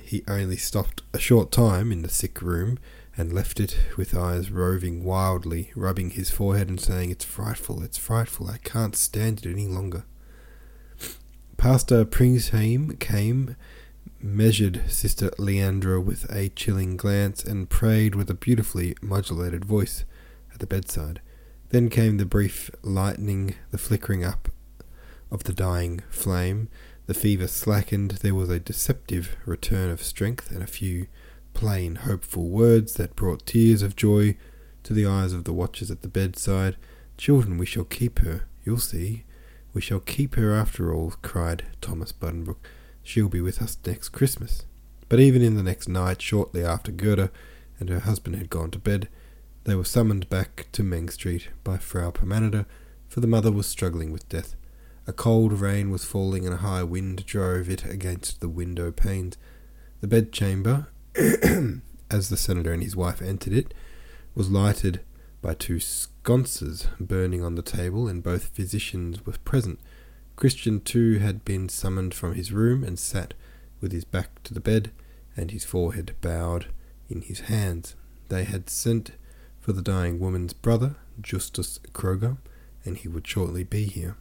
He 0.02 0.24
only 0.28 0.58
stopped 0.58 1.04
a 1.14 1.20
short 1.20 1.52
time 1.52 1.92
in 1.92 2.02
the 2.02 2.10
sick 2.10 2.42
room 2.42 2.80
and 3.16 3.32
left 3.32 3.60
it 3.60 3.78
with 3.98 4.16
eyes 4.16 4.50
roving 4.50 5.04
wildly, 5.04 5.72
rubbing 5.76 6.12
his 6.12 6.30
forehead 6.30 6.70
and 6.70 6.80
saying, 6.80 7.12
It's 7.12 7.26
frightful, 7.26 7.84
it's 7.84 7.98
frightful, 7.98 8.50
I 8.50 8.58
can't 8.58 8.96
stand 8.96 9.46
it 9.46 9.52
any 9.52 9.68
longer. 9.68 10.06
Pastor 11.58 12.04
Pringsheim 12.06 13.00
came, 13.00 13.56
measured 14.20 14.82
Sister 14.88 15.30
Leandra 15.38 16.04
with 16.04 16.30
a 16.32 16.50
chilling 16.50 16.98
glance, 16.98 17.44
and 17.44 17.70
prayed 17.70 18.16
with 18.16 18.30
a 18.30 18.36
beautifully 18.36 18.96
modulated 19.02 19.64
voice 19.64 20.06
at 20.52 20.60
the 20.60 20.68
bedside. 20.68 21.22
Then 21.70 21.90
came 21.90 22.18
the 22.18 22.26
brief 22.26 22.70
lightning, 22.82 23.56
the 23.72 23.78
flickering 23.78 24.24
up 24.24 24.50
of 25.32 25.44
the 25.44 25.54
dying 25.54 26.02
flame. 26.10 26.70
The 27.06 27.14
fever 27.14 27.48
slackened. 27.48 28.12
There 28.12 28.36
was 28.36 28.50
a 28.50 28.60
deceptive 28.60 29.36
return 29.46 29.90
of 29.90 30.04
strength 30.04 30.52
and 30.52 30.64
a 30.64 30.68
few 30.68 31.08
plain, 31.54 31.96
hopeful 31.96 32.50
words 32.50 32.94
that 32.96 33.16
brought 33.16 33.46
tears 33.46 33.82
of 33.82 33.96
joy 33.96 34.36
to 34.84 34.94
the 34.94 35.06
eyes 35.06 35.34
of 35.34 35.44
the 35.44 35.54
watchers 35.54 35.90
at 35.90 36.02
the 36.02 36.08
bedside. 36.08 36.76
Children, 37.18 37.58
we 37.58 37.66
shall 37.66 37.84
keep 37.84 38.20
her, 38.20 38.46
you'll 38.64 38.78
see. 38.78 39.24
We 39.74 39.82
shall 39.82 40.00
keep 40.00 40.36
her 40.36 40.54
after 40.54 40.94
all, 40.94 41.16
cried 41.22 41.66
Thomas 41.82 42.12
Buddenbrook. 42.12 42.58
She'll 43.02 43.30
be 43.30 43.42
with 43.42 43.62
us 43.62 43.78
next 43.86 44.10
Christmas. 44.10 44.66
But 45.10 45.20
even 45.20 45.42
in 45.42 45.56
the 45.56 45.64
next 45.64 45.88
night, 45.88 46.22
shortly 46.22 46.64
after 46.64 46.92
Gerda 46.92 47.32
and 47.80 47.90
her 47.90 48.00
husband 48.00 48.36
had 48.36 48.50
gone 48.50 48.72
to 48.72 48.80
bed, 48.80 49.10
they 49.66 49.76
were 49.76 49.84
summoned 49.84 50.30
back 50.30 50.68
to 50.74 50.84
Meng 50.84 51.10
Street 51.10 51.50
by 51.64 51.78
Frau 51.78 52.12
Permaneder, 52.12 52.66
for 53.08 53.20
the 53.20 53.28
mother 53.28 53.52
was 53.52 53.68
struggling 53.68 54.12
with 54.12 54.28
death. 54.30 54.56
A 55.06 55.14
cold 55.14 55.54
rain 55.54 55.92
was 55.92 56.06
falling 56.06 56.46
and 56.46 56.54
a 56.54 56.58
high 56.58 56.84
wind 56.84 57.26
drove 57.26 57.70
it 57.70 57.86
against 57.86 58.40
the 58.42 58.50
window 58.50 58.92
panes. 58.92 59.38
The 60.02 60.08
bedchamber, 60.08 60.88
as 61.16 62.30
the 62.30 62.38
senator 62.38 62.74
and 62.74 62.84
his 62.84 62.96
wife 62.96 63.22
entered 63.22 63.54
it, 63.54 63.74
was 64.36 64.50
lighted 64.50 65.02
by 65.42 65.54
two 65.54 65.80
sconces 65.80 66.88
burning 67.00 67.44
on 67.44 67.56
the 67.56 67.62
table, 67.62 68.08
and 68.08 68.24
both 68.24 68.56
physicians 68.56 69.26
were 69.26 69.34
present. 69.44 69.80
Christian, 70.36 70.80
too, 70.82 71.20
had 71.20 71.46
been 71.46 71.70
summoned 71.70 72.14
from 72.14 72.34
his 72.34 72.52
room 72.52 72.84
and 72.84 72.98
sat 72.98 73.34
with 73.82 73.92
his 73.92 74.06
back 74.06 74.42
to 74.44 74.54
the 74.54 74.60
bed 74.60 74.92
and 75.36 75.52
his 75.52 75.66
forehead 75.66 76.16
bowed 76.22 76.68
in 77.10 77.22
his 77.22 77.42
hands. 77.42 77.96
They 78.30 78.44
had 78.44 78.70
sent 78.70 79.12
for 79.60 79.74
the 79.74 79.82
dying 79.82 80.20
woman's 80.20 80.54
brother, 80.54 80.96
Justus 81.22 81.80
Kroger, 81.92 82.38
and 82.86 82.98
he 82.98 83.08
would 83.08 83.28
shortly 83.28 83.64
be 83.64 83.86
here. 83.86 84.16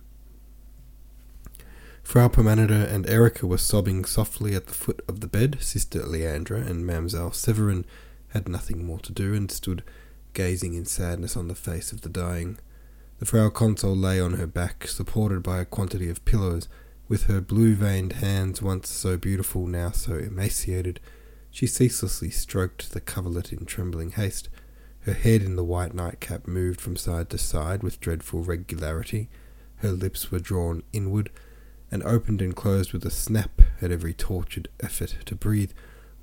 Frau 2.03 2.29
Permaneder 2.29 2.87
and 2.93 3.09
Erica 3.09 3.47
were 3.47 3.59
sobbing 3.59 4.05
softly 4.05 4.55
at 4.55 4.67
the 4.67 4.75
foot 4.75 5.03
of 5.09 5.21
the 5.21 5.27
bed. 5.27 5.59
Sister 5.61 6.01
Leandra 6.01 6.67
and 6.67 6.85
Mamselle 6.85 7.35
Severin 7.35 7.87
had 8.29 8.49
nothing 8.49 8.85
more 8.85 8.99
to 9.01 9.13
do 9.13 9.33
and 9.35 9.51
stood 9.51 9.83
gazing 10.35 10.75
in 10.75 10.85
sadness 10.85 11.37
on 11.37 11.49
the 11.49 11.55
face 11.55 11.93
of 11.93 12.03
the 12.03 12.09
dying. 12.09 12.59
The 13.19 13.27
Frau 13.27 13.51
Consul 13.51 13.97
lay 13.97 14.21
on 14.21 14.35
her 14.35 14.47
back, 14.47 14.87
supported 14.89 15.43
by 15.43 15.61
a 15.61 15.65
quantity 15.65 16.09
of 16.11 16.25
pillows, 16.25 16.69
with 17.09 17.25
her 17.25 17.41
blue 17.41 17.75
veined 17.75 18.15
hands, 18.15 18.61
once 18.61 18.89
so 18.89 19.17
beautiful, 19.17 19.67
now 19.67 19.91
so 19.91 20.15
emaciated. 20.15 20.99
She 21.51 21.67
ceaselessly 21.67 22.31
stroked 22.31 22.93
the 22.93 23.01
coverlet 23.01 23.53
in 23.53 23.65
trembling 23.65 24.13
haste. 24.13 24.49
Her 25.03 25.13
head 25.13 25.43
in 25.43 25.57
the 25.57 25.65
white 25.65 25.95
nightcap 25.95 26.47
moved 26.47 26.81
from 26.81 26.97
side 26.97 27.31
to 27.31 27.39
side 27.39 27.83
with 27.83 28.01
dreadful 28.01 28.43
regularity. 28.43 29.29
Her 29.77 29.93
lips 29.93 30.31
were 30.31 30.39
drawn 30.39 30.83
inward, 30.93 31.31
and 31.93 32.03
opened 32.03 32.43
and 32.43 32.57
closed 32.57 32.93
with 32.93 33.05
a 33.05 33.11
snap 33.11 33.63
at 33.81 33.93
every 33.93 34.13
tortured 34.13 34.69
effort 34.81 35.17
to 35.27 35.37
breathe, 35.37 35.71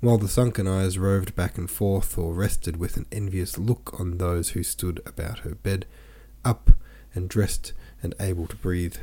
while 0.00 0.18
the 0.18 0.28
sunken 0.28 0.66
eyes 0.66 0.98
roved 0.98 1.34
back 1.34 1.56
and 1.56 1.70
forth 1.70 2.18
or 2.18 2.34
rested 2.34 2.76
with 2.76 2.98
an 2.98 3.06
envious 3.10 3.56
look 3.56 3.98
on 3.98 4.18
those 4.18 4.50
who 4.50 4.62
stood 4.62 5.00
about 5.06 5.40
her 5.40 5.54
bed, 5.54 5.86
up 6.44 6.72
and 7.14 7.28
dressed 7.28 7.72
and 8.02 8.14
able 8.20 8.46
to 8.46 8.56
breathe. 8.56 8.96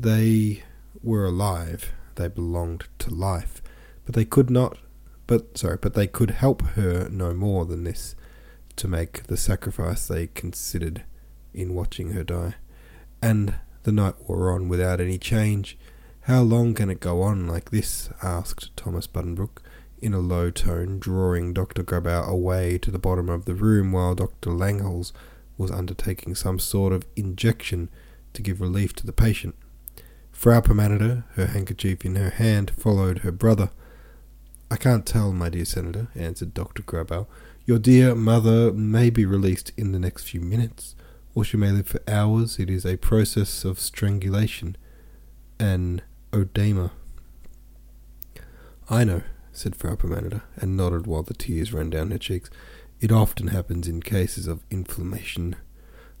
They 0.00 0.64
were 1.02 1.26
alive, 1.26 1.92
they 2.16 2.26
belonged 2.26 2.86
to 2.98 3.14
life, 3.14 3.62
but 4.04 4.16
they 4.16 4.24
could 4.24 4.50
not 4.50 4.78
but 5.32 5.56
sorry, 5.56 5.78
but 5.80 5.94
they 5.94 6.06
could 6.06 6.30
help 6.30 6.62
her 6.76 7.08
no 7.08 7.32
more 7.32 7.64
than 7.64 7.84
this 7.84 8.14
to 8.76 8.86
make 8.88 9.24
the 9.28 9.36
sacrifice 9.36 10.06
they 10.06 10.26
considered 10.26 11.04
in 11.54 11.74
watching 11.74 12.10
her 12.12 12.24
die. 12.24 12.54
And 13.22 13.54
the 13.82 13.92
night 13.92 14.14
wore 14.28 14.52
on 14.52 14.68
without 14.68 15.00
any 15.00 15.18
change. 15.18 15.78
How 16.22 16.42
long 16.42 16.74
can 16.74 16.90
it 16.90 17.00
go 17.00 17.22
on 17.22 17.48
like 17.48 17.70
this? 17.70 18.08
asked 18.22 18.76
Thomas 18.76 19.06
Buddenbrook 19.06 19.58
in 20.00 20.14
a 20.14 20.18
low 20.18 20.50
tone, 20.50 20.98
drawing 20.98 21.52
Dr. 21.52 21.82
Grabow 21.82 22.26
away 22.26 22.78
to 22.78 22.90
the 22.90 22.98
bottom 22.98 23.28
of 23.28 23.44
the 23.44 23.54
room 23.54 23.92
while 23.92 24.14
Dr. 24.14 24.50
Langhals 24.50 25.12
was 25.56 25.70
undertaking 25.70 26.34
some 26.34 26.58
sort 26.58 26.92
of 26.92 27.04
injection 27.16 27.88
to 28.34 28.42
give 28.42 28.60
relief 28.60 28.94
to 28.94 29.06
the 29.06 29.12
patient. 29.12 29.54
Frau 30.32 30.60
Permaneder, 30.60 31.24
her 31.34 31.46
handkerchief 31.46 32.04
in 32.04 32.16
her 32.16 32.30
hand, 32.30 32.72
followed 32.76 33.18
her 33.18 33.30
brother. 33.30 33.70
I 34.70 34.76
can't 34.76 35.06
tell, 35.06 35.32
my 35.32 35.48
dear 35.48 35.64
Senator, 35.64 36.08
answered 36.14 36.54
Dr. 36.54 36.82
Grabow. 36.82 37.26
Your 37.64 37.78
dear 37.78 38.14
mother 38.14 38.72
may 38.72 39.10
be 39.10 39.24
released 39.24 39.70
in 39.76 39.92
the 39.92 40.00
next 40.00 40.24
few 40.24 40.40
minutes 40.40 40.96
or 41.34 41.44
she 41.44 41.56
may 41.56 41.70
live 41.70 41.86
for 41.86 42.00
hours. 42.06 42.58
It 42.58 42.70
is 42.70 42.84
a 42.84 42.96
process 42.96 43.64
of 43.64 43.80
strangulation, 43.80 44.76
an 45.58 46.02
oedema. 46.32 46.90
I 48.90 49.04
know, 49.04 49.22
said 49.52 49.76
Frau 49.76 49.94
Permaneder, 49.94 50.42
and 50.56 50.76
nodded 50.76 51.06
while 51.06 51.22
the 51.22 51.34
tears 51.34 51.72
ran 51.72 51.90
down 51.90 52.10
her 52.10 52.18
cheeks. 52.18 52.50
It 53.00 53.10
often 53.10 53.48
happens 53.48 53.88
in 53.88 54.02
cases 54.02 54.46
of 54.46 54.64
inflammation 54.70 55.56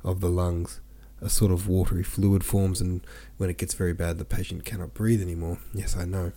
of 0.02 0.20
the 0.20 0.30
lungs. 0.30 0.80
A 1.20 1.28
sort 1.28 1.52
of 1.52 1.68
watery 1.68 2.02
fluid 2.02 2.44
forms, 2.44 2.80
and 2.80 3.00
when 3.36 3.48
it 3.48 3.58
gets 3.58 3.74
very 3.74 3.92
bad, 3.92 4.18
the 4.18 4.24
patient 4.24 4.64
cannot 4.64 4.92
breathe 4.92 5.22
anymore. 5.22 5.58
Yes, 5.72 5.96
I 5.96 6.04
know. 6.04 6.32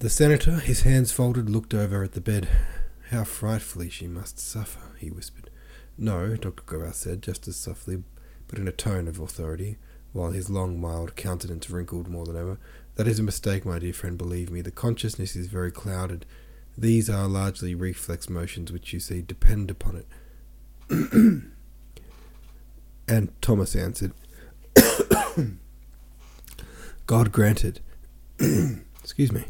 The 0.00 0.10
senator, 0.10 0.56
his 0.56 0.82
hands 0.82 1.12
folded, 1.12 1.48
looked 1.48 1.72
over 1.72 2.02
at 2.02 2.12
the 2.12 2.20
bed. 2.20 2.48
How 3.10 3.24
frightfully 3.24 3.88
she 3.88 4.06
must 4.06 4.38
suffer, 4.38 4.80
he 4.98 5.08
whispered. 5.08 5.48
No, 6.02 6.34
Dr. 6.34 6.64
Grabow 6.64 6.92
said, 6.92 7.22
just 7.22 7.46
as 7.46 7.54
softly, 7.54 8.02
but 8.48 8.58
in 8.58 8.66
a 8.66 8.72
tone 8.72 9.06
of 9.06 9.20
authority, 9.20 9.78
while 10.12 10.32
his 10.32 10.50
long, 10.50 10.80
mild 10.80 11.14
countenance 11.14 11.70
wrinkled 11.70 12.08
more 12.08 12.26
than 12.26 12.36
ever. 12.36 12.58
That 12.96 13.06
is 13.06 13.20
a 13.20 13.22
mistake, 13.22 13.64
my 13.64 13.78
dear 13.78 13.92
friend, 13.92 14.18
believe 14.18 14.50
me. 14.50 14.62
The 14.62 14.72
consciousness 14.72 15.36
is 15.36 15.46
very 15.46 15.70
clouded. 15.70 16.26
These 16.76 17.08
are 17.08 17.28
largely 17.28 17.76
reflex 17.76 18.28
motions 18.28 18.72
which 18.72 18.92
you 18.92 18.98
see 18.98 19.22
depend 19.22 19.70
upon 19.70 20.02
it. 20.02 20.08
and 23.06 23.40
Thomas 23.40 23.76
answered, 23.76 24.10
God 27.06 27.30
granted. 27.30 27.78
Excuse 29.00 29.30
me. 29.30 29.44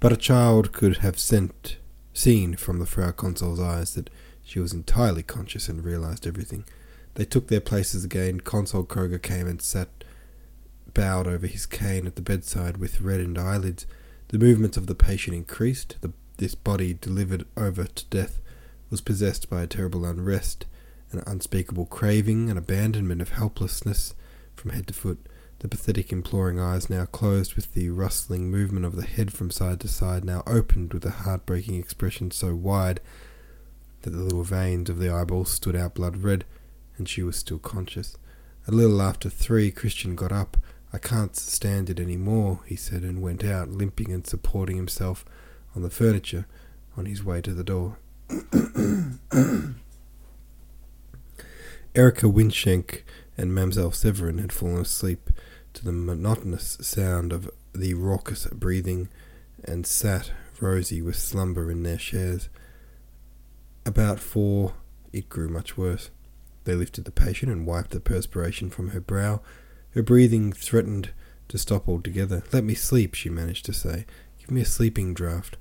But 0.00 0.12
a 0.12 0.18
child 0.18 0.72
could 0.72 0.98
have 0.98 1.18
sent, 1.18 1.78
seen 2.12 2.56
from 2.56 2.78
the 2.78 2.84
Frau 2.84 3.10
Consul's 3.10 3.58
eyes 3.58 3.94
that 3.94 4.10
she 4.44 4.60
was 4.60 4.72
entirely 4.72 5.22
conscious 5.22 5.68
and 5.68 5.82
realized 5.82 6.26
everything. 6.26 6.64
They 7.14 7.24
took 7.24 7.48
their 7.48 7.60
places 7.60 8.04
again. 8.04 8.40
Consul 8.40 8.84
Kroger 8.84 9.20
came 9.20 9.46
and 9.46 9.60
sat 9.60 9.88
bowed 10.92 11.26
over 11.26 11.46
his 11.46 11.66
cane 11.66 12.06
at 12.06 12.16
the 12.16 12.22
bedside 12.22 12.76
with 12.76 13.00
reddened 13.00 13.38
eyelids. 13.38 13.86
The 14.28 14.38
movements 14.38 14.76
of 14.76 14.86
the 14.86 14.94
patient 14.94 15.36
increased. 15.36 15.96
The, 16.00 16.12
this 16.36 16.54
body, 16.54 16.94
delivered 16.94 17.46
over 17.56 17.84
to 17.84 18.04
death, 18.06 18.40
was 18.90 19.00
possessed 19.00 19.48
by 19.48 19.62
a 19.62 19.66
terrible 19.66 20.04
unrest, 20.04 20.66
an 21.10 21.22
unspeakable 21.26 21.86
craving, 21.86 22.50
an 22.50 22.56
abandonment 22.56 23.22
of 23.22 23.30
helplessness 23.30 24.14
from 24.54 24.70
head 24.70 24.86
to 24.88 24.94
foot. 24.94 25.26
The 25.60 25.68
pathetic, 25.68 26.12
imploring 26.12 26.60
eyes 26.60 26.90
now 26.90 27.06
closed, 27.06 27.54
with 27.54 27.74
the 27.74 27.90
rustling 27.90 28.50
movement 28.50 28.84
of 28.84 28.96
the 28.96 29.06
head 29.06 29.32
from 29.32 29.50
side 29.50 29.80
to 29.80 29.88
side, 29.88 30.24
now 30.24 30.42
opened 30.46 30.92
with 30.92 31.04
a 31.06 31.10
heartbreaking 31.10 31.76
expression 31.76 32.30
so 32.30 32.54
wide 32.54 33.00
that 34.04 34.10
the 34.10 34.22
little 34.22 34.44
veins 34.44 34.88
of 34.88 34.98
the 34.98 35.10
eyeball 35.10 35.44
stood 35.44 35.74
out 35.74 35.94
blood 35.94 36.18
red, 36.18 36.44
and 36.96 37.08
she 37.08 37.22
was 37.22 37.36
still 37.36 37.58
conscious. 37.58 38.16
A 38.68 38.72
little 38.72 39.02
after 39.02 39.28
three, 39.28 39.70
Christian 39.70 40.14
got 40.14 40.30
up. 40.30 40.56
I 40.92 40.98
can't 40.98 41.34
stand 41.34 41.90
it 41.90 41.98
any 41.98 42.16
more, 42.16 42.60
he 42.66 42.76
said, 42.76 43.02
and 43.02 43.20
went 43.22 43.42
out, 43.44 43.70
limping 43.70 44.12
and 44.12 44.26
supporting 44.26 44.76
himself 44.76 45.24
on 45.74 45.82
the 45.82 45.90
furniture 45.90 46.46
on 46.96 47.06
his 47.06 47.24
way 47.24 47.40
to 47.40 47.52
the 47.52 47.64
door. 47.64 47.98
Erica 51.94 52.26
Weinschenk 52.26 53.02
and 53.36 53.52
Mamselle 53.52 53.94
Severin 53.94 54.38
had 54.38 54.52
fallen 54.52 54.82
asleep 54.82 55.30
to 55.72 55.84
the 55.84 55.92
monotonous 55.92 56.78
sound 56.80 57.32
of 57.32 57.50
the 57.74 57.94
raucous 57.94 58.46
breathing, 58.46 59.08
and 59.64 59.86
sat 59.86 60.30
rosy 60.60 61.02
with 61.02 61.16
slumber 61.16 61.70
in 61.70 61.82
their 61.82 61.96
chairs. 61.96 62.48
About 63.86 64.20
four, 64.20 64.74
it 65.12 65.28
grew 65.28 65.48
much 65.48 65.76
worse. 65.76 66.10
They 66.64 66.74
lifted 66.74 67.04
the 67.04 67.12
patient 67.12 67.52
and 67.52 67.66
wiped 67.66 67.90
the 67.90 68.00
perspiration 68.00 68.70
from 68.70 68.90
her 68.90 69.00
brow 69.00 69.40
her 69.94 70.02
breathing 70.02 70.52
threatened 70.52 71.10
to 71.48 71.56
stop 71.56 71.88
altogether. 71.88 72.42
Let 72.52 72.64
me 72.64 72.74
sleep, 72.74 73.14
she 73.14 73.30
managed 73.30 73.64
to 73.66 73.72
say. 73.72 74.06
Give 74.40 74.50
me 74.50 74.60
a 74.62 74.66
sleeping 74.66 75.14
draught. 75.14 75.56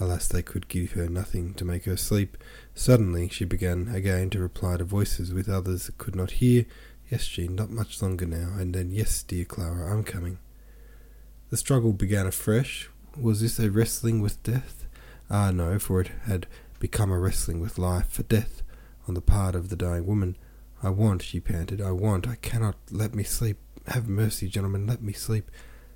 Alas, 0.00 0.26
they 0.26 0.42
could 0.42 0.68
give 0.68 0.92
her 0.92 1.08
nothing 1.08 1.54
to 1.54 1.64
make 1.64 1.84
her 1.84 1.96
sleep. 1.96 2.38
Suddenly 2.74 3.28
she 3.28 3.44
began 3.44 3.88
again 3.94 4.30
to 4.30 4.40
reply 4.40 4.78
to 4.78 4.84
voices 4.84 5.32
with 5.32 5.48
others 5.48 5.86
that 5.86 5.98
could 5.98 6.16
not 6.16 6.32
hear. 6.32 6.64
Yes, 7.10 7.26
Jean, 7.26 7.54
not 7.54 7.70
much 7.70 8.00
longer 8.00 8.26
now. 8.26 8.54
And 8.58 8.74
then, 8.74 8.90
yes, 8.90 9.22
dear 9.22 9.44
Clara, 9.44 9.92
I'm 9.92 10.02
coming. 10.02 10.38
The 11.50 11.56
struggle 11.58 11.92
began 11.92 12.26
afresh. 12.26 12.88
Was 13.20 13.42
this 13.42 13.58
a 13.58 13.70
wrestling 13.70 14.20
with 14.20 14.42
death? 14.42 14.86
Ah, 15.30 15.50
no, 15.50 15.78
for 15.78 16.00
it 16.00 16.10
had 16.24 16.46
become 16.78 17.10
a 17.10 17.18
wrestling 17.18 17.60
with 17.60 17.78
life, 17.78 18.08
for 18.08 18.22
death 18.22 18.62
on 19.06 19.14
the 19.14 19.20
part 19.20 19.54
of 19.54 19.68
the 19.68 19.76
dying 19.76 20.06
woman. 20.06 20.36
I 20.82 20.90
want, 20.90 21.22
she 21.22 21.40
panted, 21.40 21.80
I 21.80 21.92
want, 21.92 22.28
I 22.28 22.36
cannot 22.36 22.76
let 22.90 23.14
me 23.14 23.24
sleep. 23.24 23.58
Have 23.86 24.08
mercy, 24.08 24.48
gentlemen, 24.48 24.86
let 24.86 25.02
me 25.02 25.12
sleep. 25.12 25.50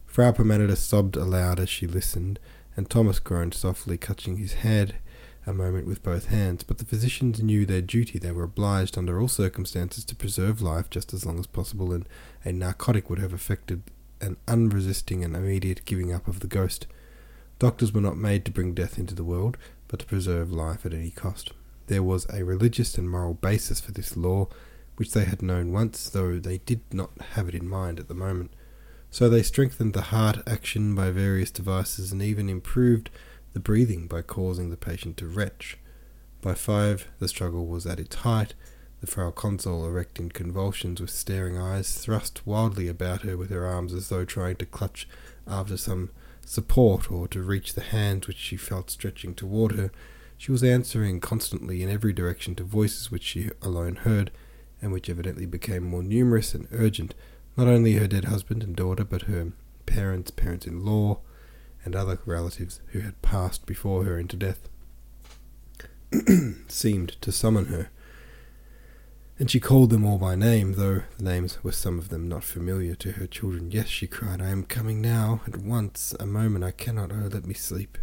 Frau 0.06 0.32
Permaneder 0.32 0.76
sobbed 0.76 1.16
aloud 1.16 1.60
as 1.60 1.68
she 1.68 1.86
listened, 1.86 2.38
and 2.76 2.88
Thomas 2.88 3.18
groaned 3.18 3.54
softly, 3.54 3.98
clutching 3.98 4.36
his 4.36 4.54
head 4.54 4.96
a 5.46 5.52
moment 5.52 5.86
with 5.86 6.02
both 6.02 6.26
hands. 6.26 6.62
But 6.62 6.78
the 6.78 6.84
physicians 6.84 7.42
knew 7.42 7.64
their 7.66 7.82
duty. 7.82 8.18
They 8.18 8.32
were 8.32 8.44
obliged, 8.44 8.96
under 8.96 9.20
all 9.20 9.28
circumstances, 9.28 10.04
to 10.04 10.14
preserve 10.14 10.62
life 10.62 10.90
just 10.90 11.12
as 11.12 11.26
long 11.26 11.38
as 11.38 11.46
possible, 11.46 11.92
and 11.92 12.06
a 12.44 12.52
narcotic 12.52 13.08
would 13.08 13.18
have 13.18 13.32
effected 13.32 13.82
an 14.20 14.36
unresisting 14.46 15.24
and 15.24 15.36
immediate 15.36 15.84
giving 15.84 16.12
up 16.12 16.28
of 16.28 16.40
the 16.40 16.46
ghost. 16.46 16.86
Doctors 17.58 17.92
were 17.92 18.00
not 18.00 18.16
made 18.16 18.44
to 18.44 18.52
bring 18.52 18.74
death 18.74 18.98
into 18.98 19.14
the 19.14 19.24
world, 19.24 19.56
but 19.88 20.00
to 20.00 20.06
preserve 20.06 20.52
life 20.52 20.86
at 20.86 20.94
any 20.94 21.10
cost. 21.10 21.52
There 21.88 22.02
was 22.02 22.26
a 22.32 22.44
religious 22.44 22.96
and 22.98 23.10
moral 23.10 23.34
basis 23.34 23.80
for 23.80 23.92
this 23.92 24.16
law, 24.16 24.48
which 24.96 25.12
they 25.12 25.24
had 25.24 25.42
known 25.42 25.72
once, 25.72 26.08
though 26.08 26.38
they 26.38 26.58
did 26.58 26.82
not 26.92 27.10
have 27.32 27.48
it 27.48 27.54
in 27.54 27.68
mind 27.68 27.98
at 27.98 28.08
the 28.08 28.14
moment. 28.14 28.52
So 29.10 29.28
they 29.28 29.42
strengthened 29.42 29.94
the 29.94 30.02
heart 30.02 30.38
action 30.46 30.94
by 30.94 31.10
various 31.10 31.50
devices 31.50 32.12
and 32.12 32.22
even 32.22 32.48
improved 32.48 33.10
the 33.54 33.60
breathing 33.60 34.06
by 34.06 34.22
causing 34.22 34.70
the 34.70 34.76
patient 34.76 35.16
to 35.16 35.26
retch. 35.26 35.78
By 36.42 36.54
five, 36.54 37.08
the 37.18 37.28
struggle 37.28 37.66
was 37.66 37.86
at 37.86 37.98
its 37.98 38.16
height. 38.16 38.54
The 39.00 39.06
frail 39.06 39.32
Consul, 39.32 39.86
erect 39.86 40.18
in 40.18 40.30
convulsions 40.30 41.00
with 41.00 41.10
staring 41.10 41.56
eyes, 41.56 41.96
thrust 41.96 42.46
wildly 42.46 42.88
about 42.88 43.22
her 43.22 43.36
with 43.36 43.50
her 43.50 43.64
arms 43.64 43.94
as 43.94 44.08
though 44.08 44.24
trying 44.24 44.56
to 44.56 44.66
clutch 44.66 45.08
after 45.46 45.76
some 45.76 46.10
support 46.48 47.10
or 47.10 47.28
to 47.28 47.42
reach 47.42 47.74
the 47.74 47.82
hands 47.82 48.26
which 48.26 48.38
she 48.38 48.56
felt 48.56 48.90
stretching 48.90 49.34
toward 49.34 49.72
her. 49.72 49.90
She 50.36 50.50
was 50.50 50.64
answering 50.64 51.20
constantly 51.20 51.82
in 51.82 51.90
every 51.90 52.12
direction 52.12 52.54
to 52.56 52.64
voices 52.64 53.10
which 53.10 53.22
she 53.22 53.50
alone 53.60 53.96
heard, 53.96 54.30
and 54.80 54.92
which 54.92 55.10
evidently 55.10 55.46
became 55.46 55.84
more 55.84 56.02
numerous 56.02 56.54
and 56.54 56.68
urgent, 56.72 57.14
not 57.56 57.66
only 57.66 57.94
her 57.94 58.06
dead 58.06 58.26
husband 58.26 58.62
and 58.62 58.74
daughter, 58.74 59.04
but 59.04 59.22
her 59.22 59.52
parents, 59.86 60.30
parents 60.30 60.66
in 60.66 60.84
law, 60.84 61.20
and 61.84 61.94
other 61.94 62.18
relatives 62.24 62.80
who 62.88 63.00
had 63.00 63.20
passed 63.20 63.66
before 63.66 64.04
her 64.04 64.18
into 64.18 64.36
death, 64.36 64.68
seemed 66.68 67.20
to 67.20 67.32
summon 67.32 67.66
her. 67.66 67.90
And 69.40 69.48
she 69.48 69.60
called 69.60 69.90
them 69.90 70.04
all 70.04 70.18
by 70.18 70.34
name, 70.34 70.72
though 70.72 71.02
the 71.16 71.22
names 71.22 71.62
were 71.62 71.70
some 71.70 71.96
of 71.96 72.08
them 72.08 72.28
not 72.28 72.42
familiar 72.42 72.96
to 72.96 73.12
her 73.12 73.26
children. 73.28 73.70
Yes, 73.70 73.86
she 73.86 74.08
cried, 74.08 74.42
I 74.42 74.48
am 74.48 74.64
coming 74.64 75.00
now, 75.00 75.42
at 75.46 75.58
once, 75.58 76.12
a 76.18 76.26
moment, 76.26 76.64
I 76.64 76.72
cannot, 76.72 77.12
oh, 77.12 77.28
let 77.32 77.46
me 77.46 77.54
sleep. 77.54 77.98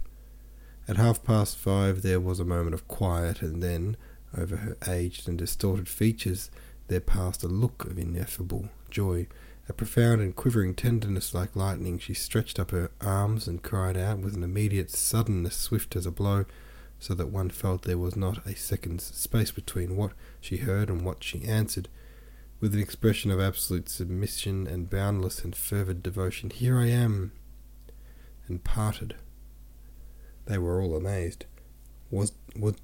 At 0.87 0.95
half 0.95 1.25
past 1.25 1.57
five 1.57 2.03
there 2.03 2.21
was 2.21 2.39
a 2.39 2.45
moment 2.45 2.73
of 2.73 2.87
quiet, 2.87 3.41
and 3.41 3.61
then, 3.61 3.97
over 4.37 4.55
her 4.57 4.77
aged 4.87 5.27
and 5.27 5.37
distorted 5.37 5.89
features, 5.89 6.49
there 6.87 7.01
passed 7.01 7.43
a 7.43 7.49
look 7.49 7.83
of 7.83 7.97
ineffable 7.97 8.69
joy, 8.89 9.27
a 9.67 9.73
profound 9.73 10.21
and 10.21 10.37
quivering 10.37 10.73
tenderness 10.73 11.33
like 11.33 11.53
lightning. 11.53 11.99
She 11.99 12.13
stretched 12.13 12.59
up 12.59 12.71
her 12.71 12.91
arms 13.01 13.45
and 13.45 13.61
cried 13.61 13.97
out 13.97 14.19
with 14.19 14.35
an 14.35 14.43
immediate 14.43 14.89
suddenness 14.91 15.57
swift 15.57 15.97
as 15.97 16.05
a 16.05 16.11
blow, 16.11 16.45
so 16.99 17.13
that 17.13 17.29
one 17.29 17.49
felt 17.49 17.83
there 17.83 17.97
was 17.97 18.15
not 18.15 18.45
a 18.45 18.55
second's 18.55 19.03
space 19.03 19.51
between 19.51 19.95
what 19.95 20.13
she 20.39 20.57
heard 20.57 20.89
and 20.89 21.03
what 21.03 21.23
she 21.23 21.43
answered. 21.43 21.87
With 22.59 22.73
an 22.73 22.79
expression 22.79 23.31
of 23.31 23.39
absolute 23.39 23.89
submission 23.89 24.65
and 24.65 24.89
boundless 24.89 25.43
and 25.43 25.55
fervid 25.55 26.01
devotion, 26.01 26.49
Here 26.49 26.79
I 26.79 26.87
am! 26.87 27.31
and 28.47 28.63
parted. 28.63 29.15
They 30.45 30.57
were 30.57 30.81
all 30.81 30.95
amazed. 30.95 31.45
Was, 32.11 32.33
was 32.55 32.75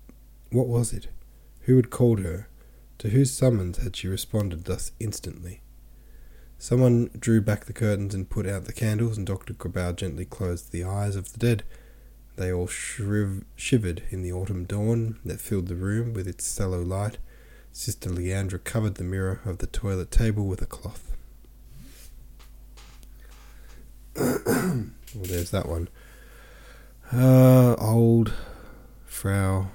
what 0.51 0.67
was 0.67 0.91
it? 0.91 1.07
Who 1.61 1.75
had 1.75 1.89
called 1.89 2.19
her? 2.19 2.47
To 2.99 3.09
whose 3.09 3.31
summons 3.31 3.77
had 3.77 3.95
she 3.95 4.07
responded 4.07 4.65
thus 4.65 4.91
instantly? 4.99 5.61
Someone 6.57 7.09
drew 7.17 7.41
back 7.41 7.65
the 7.65 7.73
curtains 7.73 8.13
and 8.13 8.29
put 8.29 8.45
out 8.45 8.65
the 8.65 8.73
candles, 8.73 9.17
and 9.17 9.25
Dr. 9.25 9.53
Grabow 9.53 9.95
gently 9.95 10.25
closed 10.25 10.71
the 10.71 10.83
eyes 10.83 11.15
of 11.15 11.33
the 11.33 11.39
dead. 11.39 11.63
They 12.35 12.51
all 12.51 12.67
shriv- 12.67 13.43
shivered 13.55 14.03
in 14.09 14.21
the 14.21 14.31
autumn 14.31 14.65
dawn 14.65 15.19
that 15.25 15.41
filled 15.41 15.67
the 15.67 15.75
room 15.75 16.13
with 16.13 16.27
its 16.27 16.45
sallow 16.45 16.81
light. 16.81 17.17
Sister 17.71 18.09
Leandra 18.09 18.63
covered 18.63 18.95
the 18.95 19.03
mirror 19.03 19.41
of 19.45 19.59
the 19.59 19.67
toilet 19.67 20.11
table 20.11 20.45
with 20.45 20.61
a 20.61 20.65
cloth. 20.65 21.15
well, 24.15 24.91
there's 25.15 25.51
that 25.51 25.67
one. 25.67 25.87
Uh, 27.13 27.75
old 27.75 28.33
Frau 29.05 29.67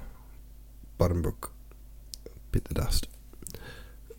Buddenbrook 0.99 1.51
bit 2.51 2.65
the 2.65 2.75
dust 2.75 3.09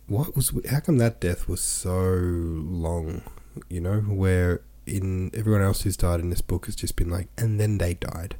what 0.07 0.35
was 0.35 0.51
how 0.69 0.79
come 0.79 0.97
that 0.97 1.19
death 1.19 1.47
was 1.47 1.61
so 1.61 1.93
long? 1.93 3.21
You 3.69 3.81
know, 3.81 3.99
where 4.01 4.61
in 4.87 5.31
everyone 5.33 5.61
else 5.61 5.81
who's 5.81 5.97
died 5.97 6.19
in 6.19 6.29
this 6.29 6.41
book 6.41 6.65
has 6.65 6.75
just 6.75 6.95
been 6.95 7.09
like, 7.09 7.27
and 7.37 7.59
then 7.59 7.77
they 7.77 7.93
died. 7.93 8.35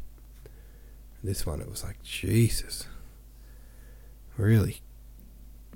This 1.23 1.45
one, 1.45 1.61
it 1.61 1.69
was 1.69 1.83
like 1.83 2.01
Jesus, 2.03 2.87
really, 4.37 4.81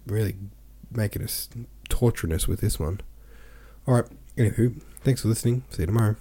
really 0.05 0.35
making 0.91 1.23
us 1.23 1.49
torturing 1.89 2.33
us 2.33 2.47
with 2.47 2.61
this 2.61 2.79
one. 2.79 3.01
All 3.87 3.95
right. 3.95 4.05
Anywho, 4.37 4.81
thanks 5.03 5.21
for 5.21 5.27
listening. 5.27 5.63
See 5.69 5.81
you 5.81 5.87
tomorrow. 5.87 6.15